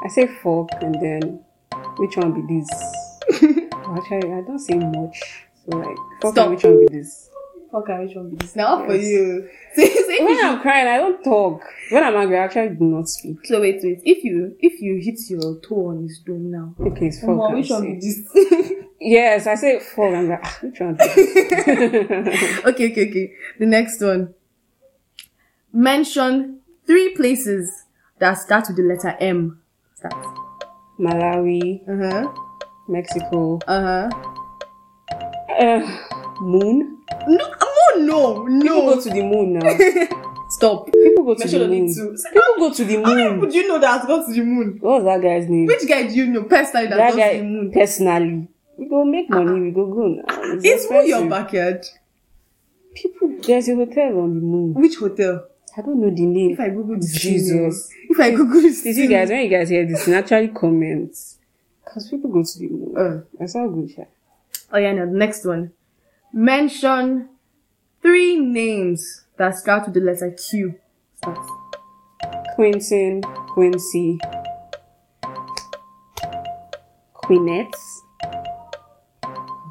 I 0.03 0.07
say 0.09 0.27
fork 0.27 0.69
and 0.81 0.95
then 1.01 1.39
which 1.97 2.17
one 2.17 2.33
be 2.33 2.41
this? 2.59 2.69
Actually, 3.73 4.33
I 4.33 4.41
don't 4.41 4.59
say 4.59 4.75
much. 4.75 5.45
So 5.65 5.77
like 5.77 5.97
fork 6.21 6.35
Stop. 6.35 6.49
which 6.51 6.63
one 6.63 6.85
be 6.85 6.97
this? 6.97 7.29
Okay, 7.71 7.99
which 8.05 8.15
one 8.15 8.31
be 8.31 8.35
this? 8.37 8.55
Now 8.55 8.83
for 8.85 8.95
you. 8.95 9.47
Say, 9.75 9.87
say 9.93 10.25
When 10.25 10.43
I'm 10.43 10.59
crying, 10.61 10.87
I 10.87 10.97
don't 10.97 11.23
talk. 11.23 11.61
When 11.91 12.03
I'm 12.03 12.15
angry, 12.15 12.37
I 12.39 12.45
actually 12.45 12.69
do 12.69 12.83
not 12.85 13.07
speak. 13.07 13.45
So 13.45 13.61
wait, 13.61 13.79
wait. 13.83 14.01
If 14.03 14.23
you 14.23 14.55
if 14.59 14.81
you 14.81 14.99
hit 14.99 15.19
your 15.29 15.59
toe 15.59 15.89
on 15.89 16.01
his 16.03 16.17
stone 16.17 16.49
now, 16.49 16.73
Okay, 16.79 17.07
it's 17.07 17.19
fork. 17.21 17.37
Omo, 17.39 17.51
I 17.51 17.53
which 17.53 17.69
one 17.69 17.81
say. 17.83 17.99
this? 17.99 18.73
Yes, 19.01 19.45
I 19.47 19.55
say 19.55 19.79
fork. 19.79 20.15
I'm 20.15 20.27
like, 20.27 20.39
ah, 20.43 20.57
which 20.61 20.79
one? 20.79 20.97
Okay, 20.99 22.91
okay, 22.91 23.09
okay. 23.09 23.33
The 23.59 23.65
next 23.65 24.01
one. 24.01 24.33
Mention 25.71 26.61
three 26.87 27.13
places 27.15 27.71
that 28.17 28.33
start 28.39 28.65
with 28.67 28.77
the 28.77 28.83
letter 28.83 29.15
M. 29.19 29.61
Start. 29.95 30.15
Malawi, 30.99 31.81
Uh 31.87 32.25
huh. 32.25 32.33
Mexico, 32.87 33.59
Uh 33.67 34.09
huh. 34.09 34.09
uh, 35.59 35.97
moon. 36.41 36.98
No, 37.27 37.53
oh 37.61 37.95
no, 37.99 38.45
People 38.61 38.85
no. 38.85 38.95
go 38.95 39.01
to 39.01 39.09
the 39.09 39.21
moon 39.23 39.53
now. 39.53 40.15
Stop. 40.49 40.87
People 40.91 41.23
go 41.25 41.33
to 41.35 41.39
Mention 41.39 41.59
the 41.59 41.67
moon. 41.67 41.87
People 42.33 42.55
go 42.57 42.73
to 42.73 42.85
the 42.85 42.95
moon. 42.97 43.05
How 43.05 43.13
many 43.15 43.29
moon. 43.29 43.39
would 43.39 43.53
you 43.53 43.67
know 43.67 43.79
that 43.79 43.99
has 43.99 44.07
gone 44.07 44.25
to 44.25 44.33
the 44.33 44.41
moon? 44.41 44.77
What 44.81 45.03
was 45.03 45.05
that 45.05 45.21
guy's 45.21 45.47
name? 45.47 45.67
Which 45.67 45.87
guy 45.87 46.07
do 46.07 46.13
you 46.15 46.27
know 46.27 46.43
personally 46.43 46.87
that 46.87 46.97
that 46.97 47.15
goes 47.15 47.31
to 47.31 47.37
the 47.37 47.43
moon? 47.43 47.71
personally. 47.71 48.47
We 48.77 48.87
go 48.89 49.03
make 49.05 49.29
money. 49.29 49.61
We 49.61 49.71
go 49.71 49.85
go 49.93 50.07
now. 50.07 50.23
It's, 50.53 50.65
It's 50.65 50.89
moon 50.91 51.07
your 51.07 51.29
backyard. 51.29 51.85
People, 52.95 53.35
there's 53.43 53.69
a 53.69 53.75
hotel 53.75 54.19
on 54.21 54.35
the 54.35 54.41
moon. 54.41 54.73
Which 54.73 54.95
hotel? 54.97 55.45
I 55.77 55.81
don't 55.81 56.01
know 56.01 56.09
the 56.09 56.25
name. 56.25 56.51
If 56.51 56.59
I 56.59 56.69
Google 56.69 56.95
this, 56.95 57.13
Jesus. 57.21 57.87
thing, 57.87 58.07
If 58.09 58.19
I 58.19 58.31
Google 58.31 58.61
this, 58.61 58.81
Did 58.81 58.97
you 58.97 59.07
guys, 59.07 59.29
when 59.29 59.43
you 59.43 59.49
guys 59.49 59.69
hear 59.69 59.85
this, 59.85 60.07
naturally 60.07 60.47
comment. 60.47 61.15
Because 61.85 62.09
people 62.09 62.31
go 62.31 62.43
to 62.43 62.59
the 62.59 62.67
moon. 62.69 62.97
Uh. 62.97 63.21
That's 63.39 63.55
all 63.55 63.69
good, 63.69 63.91
yeah. 63.97 64.05
Oh 64.71 64.77
yeah, 64.77 64.93
no. 64.93 65.05
The 65.05 65.11
next 65.17 65.45
one. 65.45 65.71
Mention 66.31 67.29
three 68.01 68.37
names 68.39 69.25
that 69.37 69.55
start 69.57 69.85
with 69.85 69.95
the 69.95 70.01
letter 70.01 70.31
Q. 70.31 70.75
Start. 71.15 71.39
Quentin, 72.55 73.21
Quincy, 73.53 74.19
Queenettes, 77.13 78.01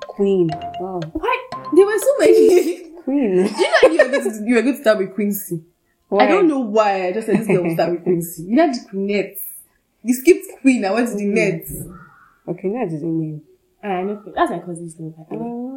Queen. 0.09 0.49
Wow. 0.81 1.01
Why? 1.13 1.49
There 1.75 1.87
were 1.87 1.99
so 1.99 2.15
many. 2.19 2.91
Queen. 3.05 3.37
you 3.47 3.47
know 3.47 3.89
you 3.91 3.99
were 4.05 4.11
going 4.11 4.25
to 4.25 4.45
you 4.45 4.55
were 4.57 4.63
going 4.63 4.77
to 4.77 4.81
start 4.81 4.99
with 4.99 5.15
Quincy. 5.15 5.63
Why? 6.09 6.25
I 6.25 6.27
don't 6.27 6.49
know 6.49 6.61
why. 6.61 7.07
I 7.07 7.13
just 7.13 7.27
said 7.27 7.39
this 7.39 7.47
girl 7.47 7.63
will 7.65 7.75
start 7.75 7.93
with 7.93 8.03
Quincy. 8.03 8.43
You 8.45 8.59
had 8.59 8.75
the 8.75 8.81
Queenette. 8.91 9.39
You 10.03 10.15
skipped 10.15 10.47
Queen. 10.61 10.85
I 10.85 10.91
went 10.91 11.09
to 11.09 11.15
the 11.15 11.27
net. 11.27 11.67
Okay, 12.49 12.69
that 12.71 12.93
is 12.93 13.03
a 13.03 13.07
name. 13.07 13.43
I 13.83 14.03
know. 14.03 14.23
That's 14.35 14.51
my 14.51 14.59
cousin's 14.59 14.99
name. 14.99 15.15
by 15.17 15.25
the. 15.37 15.43
Um, 15.43 15.68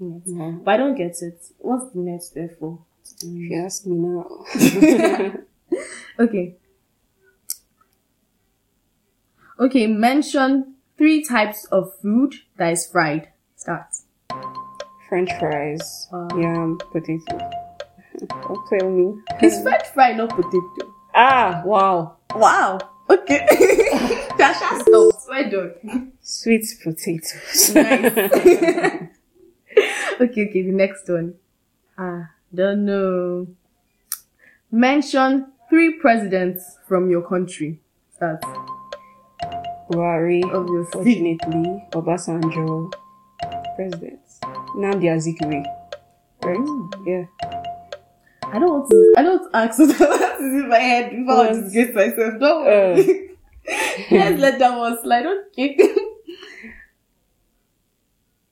No. 0.00 0.60
But 0.64 0.74
I 0.74 0.76
don't 0.78 0.94
get 0.96 1.20
it. 1.22 1.44
What's 1.58 1.92
the 1.92 1.98
net 2.00 2.22
there 2.34 2.50
for? 2.58 2.78
If 3.22 3.22
you 3.24 3.62
ask 3.64 3.86
me 3.86 3.96
now. 3.96 5.34
Okay. 6.18 6.56
Okay, 9.58 9.86
mention 9.86 10.74
three 10.98 11.22
types 11.24 11.64
of 11.66 11.94
food 12.00 12.34
that 12.56 12.72
is 12.72 12.86
fried. 12.86 13.28
Start. 13.56 13.86
French 15.08 15.30
fries, 15.38 16.08
Wow. 16.12 16.28
yam, 16.38 16.78
potato. 16.92 17.20
Don't 18.28 18.68
tell 18.68 18.90
me. 18.90 19.14
It's 19.40 19.62
French 19.62 19.86
fry, 19.94 20.12
not 20.12 20.30
potato. 20.30 20.92
Ah, 21.14 21.62
wow. 21.64 22.16
Wow. 22.34 22.78
Okay. 23.08 23.46
Tasha, 24.38 24.80
stop. 24.82 25.14
Well 25.28 25.50
done. 25.50 26.12
Sweet 26.20 26.66
potatoes. 26.82 27.74
Nice. 27.74 29.08
okay, 30.20 30.48
okay, 30.48 30.62
the 30.62 30.72
next 30.72 31.08
one. 31.08 31.34
Ah, 31.98 32.30
don't 32.54 32.84
know. 32.84 33.46
Mention 34.70 35.52
three 35.68 35.98
presidents 35.98 36.78
from 36.86 37.10
your 37.10 37.22
country. 37.22 37.80
Start. 38.14 38.42
Buhari, 39.90 40.42
Obviously. 40.54 40.92
fortunately, 40.92 41.84
Obasanjo, 41.92 42.92
president. 43.76 44.20
Nnamdi 44.76 45.08
Azikiwe. 45.10 45.64
Right? 46.42 46.68
Yeah. 47.06 47.24
I 48.52 48.58
don't 48.58 48.70
want 48.70 48.90
to. 48.90 49.14
I 49.16 49.22
don't 49.22 49.50
ask 49.54 49.78
what 49.78 49.90
is 50.40 50.54
in 50.62 50.68
my 50.68 50.78
head 50.78 51.10
before 51.10 51.44
I 51.44 51.52
disgrace 51.52 51.94
myself. 51.94 52.34
Don't 52.40 52.64
worry. 52.64 53.30
Let's 54.10 54.40
let 54.40 54.58
that 54.58 54.78
one 54.78 54.98
slide. 55.02 55.26
Okay. 55.26 55.76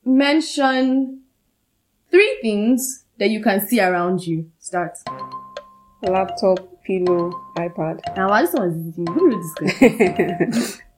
Mention 0.05 1.18
three 2.11 2.39
things 2.43 3.05
that 3.19 3.31
you 3.31 3.43
can 3.43 3.61
see 3.67 3.81
around 3.81 4.27
you. 4.27 4.51
Start. 4.59 4.99
Laptop, 6.03 6.83
pillow, 6.85 7.31
iPad. 7.57 8.01
Now, 8.17 8.31
I 8.31 8.43
just 8.43 8.55
want 8.55 8.73
to 8.73 8.93
see. 8.93 9.05
Who 9.13 9.31
wrote 9.31 10.51
this? 10.51 10.81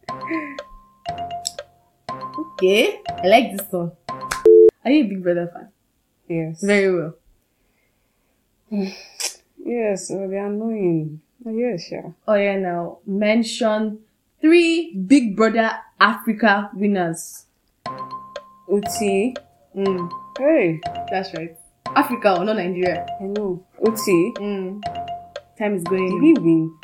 Okay. 2.62 3.00
I 3.08 3.26
like 3.26 3.56
this 3.56 3.66
one. 3.70 3.92
Are 4.84 4.90
you 4.90 5.04
a 5.04 5.08
Big 5.08 5.22
Brother 5.22 5.50
fan? 5.52 5.68
yes. 6.28 6.62
Very 6.62 6.94
well. 6.94 7.14
Yes, 9.62 10.10
uh, 10.10 10.26
they're 10.28 10.46
annoying. 10.46 11.20
Uh, 11.46 11.50
yes, 11.50 11.92
yeah. 11.92 12.10
Oh 12.26 12.34
yeah. 12.34 12.56
Now 12.56 12.98
mention 13.06 13.98
three 14.40 14.94
Big 14.96 15.36
Brother 15.36 15.70
Africa 16.00 16.70
winners. 16.74 17.44
Uti. 18.68 19.36
Mm, 19.76 20.10
Hey, 20.38 20.80
that's 21.10 21.34
right. 21.34 21.56
Africa, 21.94 22.38
or 22.38 22.44
not 22.44 22.56
Nigeria. 22.56 23.06
I 23.20 23.24
know. 23.24 23.64
Uti. 23.84 24.32
Mm. 24.38 24.82
Time 25.58 25.74
is 25.74 25.84
going. 25.84 26.08
Did 26.20 26.22
he 26.22 26.32
win? 26.40 26.74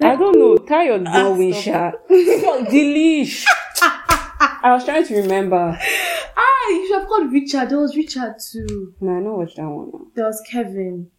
I 0.00 0.14
don't 0.16 0.38
know. 0.38 0.56
Tayo 0.56 0.98
did 0.98 1.02
not 1.04 1.36
win. 1.36 1.52
Sha. 1.52 1.92
Dillish. 2.10 3.44
I 3.82 4.72
was 4.74 4.84
trying 4.84 5.06
to 5.06 5.16
remember. 5.16 5.78
Ah, 6.38 6.68
you 6.68 6.86
should 6.86 6.98
have 7.00 7.08
called 7.08 7.32
Richard. 7.32 7.68
There 7.70 7.78
was 7.78 7.96
Richard 7.96 8.36
too. 8.38 8.94
No, 9.00 9.10
I 9.16 9.20
don't 9.22 9.36
watch 9.38 9.54
that 9.56 9.68
one 9.68 9.90
now. 9.92 10.06
There 10.14 10.26
was 10.26 10.40
Kevin. 10.48 11.10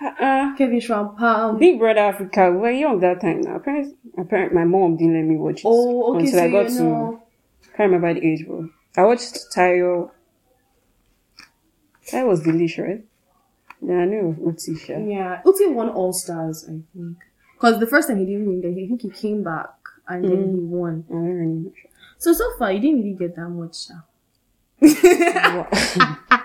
Uh-uh. 0.00 0.54
Kevin 0.56 0.78
Schrampam. 0.80 1.58
Big 1.58 1.78
Brother 1.78 2.00
Africa, 2.00 2.52
we 2.52 2.58
were 2.58 2.70
young 2.70 3.00
that 3.00 3.20
time 3.20 3.40
now. 3.40 3.56
Apparently, 3.56 3.94
apparently 4.16 4.54
my 4.56 4.64
mom 4.64 4.96
didn't 4.96 5.14
let 5.14 5.24
me 5.24 5.36
watch 5.36 5.60
it. 5.60 5.64
Oh, 5.66 6.14
okay. 6.14 6.24
Until 6.26 6.38
So 6.38 6.44
I 6.44 6.50
got 6.50 6.70
you 6.70 6.76
to, 6.78 6.82
know. 6.84 7.22
can't 7.76 7.90
remember 7.92 8.14
the 8.14 8.24
age, 8.26 8.46
bro. 8.46 8.68
I 8.96 9.02
watched 9.04 9.36
Tayo. 9.54 10.10
That 12.12 12.26
was 12.26 12.40
Dillish, 12.42 12.78
right? 12.82 13.04
Yeah, 13.80 13.98
I 13.98 14.04
knew 14.06 14.30
it 14.30 14.38
was 14.44 14.66
Uti, 14.68 14.78
Sha. 14.80 14.98
Yeah, 14.98 15.40
Uti 15.44 15.66
won 15.68 15.88
All 15.90 16.12
Stars, 16.12 16.64
I 16.68 16.80
think. 16.94 17.16
Because 17.54 17.78
the 17.80 17.86
first 17.86 18.08
time 18.08 18.18
he 18.18 18.24
didn't 18.26 18.46
win, 18.46 18.60
then 18.60 18.72
I 18.72 18.86
think 18.88 19.02
he 19.02 19.10
came 19.10 19.42
back 19.42 19.70
and 20.08 20.24
then 20.24 20.30
Mm. 20.48 20.54
he 20.54 20.60
won. 20.64 21.04
I 21.08 21.12
don't 21.12 21.24
really 21.24 21.46
know. 21.64 21.72
So 22.18 22.32
so 22.32 22.44
far, 22.58 22.72
you 22.72 22.80
didn't 22.80 23.02
really 23.02 23.14
get 23.14 23.36
that 23.36 23.48
much. 23.48 23.86
Sha. 23.86 23.94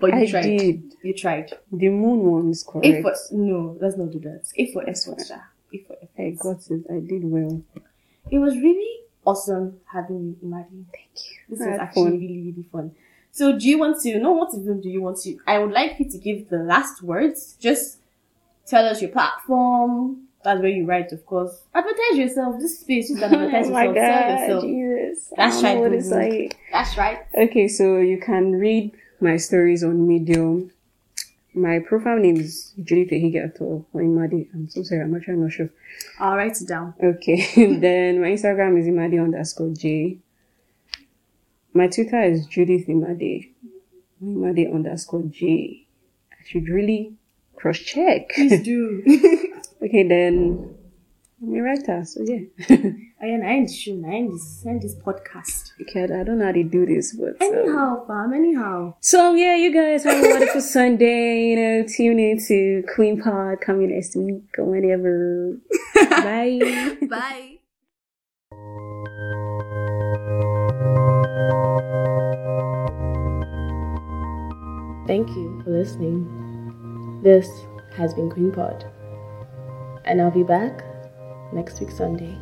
But 0.00 0.14
you 0.14 0.18
I 0.18 0.26
tried. 0.26 0.42
did. 0.42 0.94
You 1.04 1.14
tried. 1.14 1.52
The 1.70 1.88
moon 1.88 2.24
one 2.24 2.50
is 2.50 2.64
correct. 2.68 2.86
A 2.86 3.02
for 3.02 3.14
no, 3.32 3.76
let's 3.80 3.96
not 3.96 4.10
do 4.10 4.18
that. 4.20 4.42
A 4.56 4.72
for 4.72 4.82
effort. 4.88 5.20
A 5.72 5.78
for 5.78 5.92
effort. 5.94 6.08
I 6.18 6.30
got 6.30 6.58
it. 6.70 6.84
I 6.90 6.98
did 6.98 7.22
well. 7.24 7.62
It 8.28 8.38
was 8.40 8.56
really 8.56 9.00
awesome 9.24 9.78
having 9.92 10.36
you, 10.42 10.48
Imade. 10.48 10.66
Thank 10.92 11.14
you. 11.14 11.36
This 11.50 11.60
was 11.60 11.78
actually 11.78 12.02
fun. 12.10 12.18
really, 12.18 12.38
really 12.50 12.66
fun. 12.72 12.90
So 13.32 13.58
do 13.58 13.66
you 13.66 13.78
want 13.78 13.98
to, 14.02 14.18
no, 14.18 14.32
what 14.32 14.50
even 14.54 14.82
do 14.82 14.90
you 14.90 15.00
want 15.00 15.16
to, 15.22 15.38
I 15.46 15.58
would 15.58 15.72
like 15.72 15.98
you 15.98 16.08
to 16.10 16.18
give 16.18 16.50
the 16.50 16.58
last 16.58 17.02
words. 17.02 17.56
Just 17.58 17.96
tell 18.66 18.86
us 18.86 19.00
your 19.00 19.10
platform. 19.10 20.28
That's 20.44 20.60
where 20.60 20.68
you 20.70 20.84
write, 20.84 21.12
of 21.12 21.24
course. 21.24 21.62
Advertise 21.74 22.18
yourself. 22.18 22.60
This 22.60 22.80
space, 22.80 23.08
just 23.08 23.22
oh 23.22 23.26
advertise 23.26 23.68
oh 23.68 23.70
my 23.70 23.84
yourself. 23.84 23.94
God, 23.94 24.40
yourself. 24.40 24.64
Jesus. 24.64 25.32
That's 25.34 25.62
know 25.62 25.68
right, 25.68 25.78
what 25.78 25.92
it's 25.92 26.10
like. 26.10 26.58
That's 26.72 26.98
right. 26.98 27.18
Okay, 27.38 27.68
so 27.68 27.98
you 27.98 28.20
can 28.20 28.52
read 28.52 28.92
my 29.20 29.38
stories 29.38 29.82
on 29.82 30.06
Medium. 30.06 30.70
My 31.54 31.78
profile 31.78 32.18
name 32.18 32.36
is 32.36 32.72
Julie 32.82 33.06
Tehigato 33.06 33.84
or 33.92 34.00
Imade. 34.02 34.48
I'm 34.52 34.68
so 34.68 34.82
sorry, 34.82 35.02
I'm 35.02 35.14
actually 35.14 35.36
not 35.36 35.52
sure. 35.52 35.70
I'll 36.18 36.36
write 36.36 36.60
it 36.60 36.68
down. 36.68 36.94
Okay, 37.02 37.46
then 37.78 38.20
my 38.20 38.28
Instagram 38.28 38.78
is 38.78 38.86
Imade 38.86 39.22
underscore 39.22 39.72
J. 39.74 40.18
My 41.74 41.86
Twitter 41.88 42.20
is 42.22 42.46
Judith 42.46 42.86
Imade. 42.86 43.50
Imade 44.22 44.72
underscore 44.72 45.22
J. 45.22 45.86
I 46.32 46.44
should 46.46 46.68
really 46.68 47.14
cross 47.56 47.78
check. 47.78 48.30
Please 48.30 48.62
do. 48.62 49.02
okay, 49.82 50.06
then 50.06 50.74
I'm 51.42 51.54
a 51.54 51.60
writer, 51.62 52.04
so 52.04 52.20
yeah. 52.22 52.40
I 53.22 53.26
and 53.26 53.44
I 53.44 53.66
show, 53.66 53.92
I 54.06 54.28
this, 54.30 54.64
end 54.66 54.82
this 54.82 54.94
podcast. 54.94 55.70
Kid, 55.92 56.12
I 56.12 56.24
don't 56.24 56.38
know 56.38 56.46
how 56.46 56.52
they 56.52 56.62
do 56.62 56.84
this, 56.84 57.16
but 57.16 57.40
um, 57.40 57.54
Anyhow, 57.54 58.06
fam, 58.06 58.32
anyhow. 58.32 58.94
So 59.00 59.34
yeah, 59.34 59.56
you 59.56 59.72
guys 59.72 60.04
have 60.04 60.24
a 60.24 60.28
wonderful 60.28 60.60
Sunday. 60.60 61.50
You 61.50 61.56
know, 61.56 61.86
tune 61.88 62.18
in 62.18 62.44
to 62.48 62.84
Queen 62.94 63.20
Pod 63.20 63.60
coming 63.60 63.90
next 63.90 64.14
week 64.14 64.42
or 64.58 64.64
whenever. 64.64 65.58
Bye. 66.10 66.96
Bye. 67.08 67.58
Thank 75.12 75.28
you 75.36 75.60
for 75.62 75.68
listening. 75.68 77.20
This 77.22 77.46
has 77.98 78.14
been 78.14 78.30
Queen 78.30 78.50
Pod. 78.50 78.86
And 80.06 80.22
I'll 80.22 80.30
be 80.30 80.42
back 80.42 80.82
next 81.52 81.78
week 81.80 81.90
Sunday. 81.90 82.34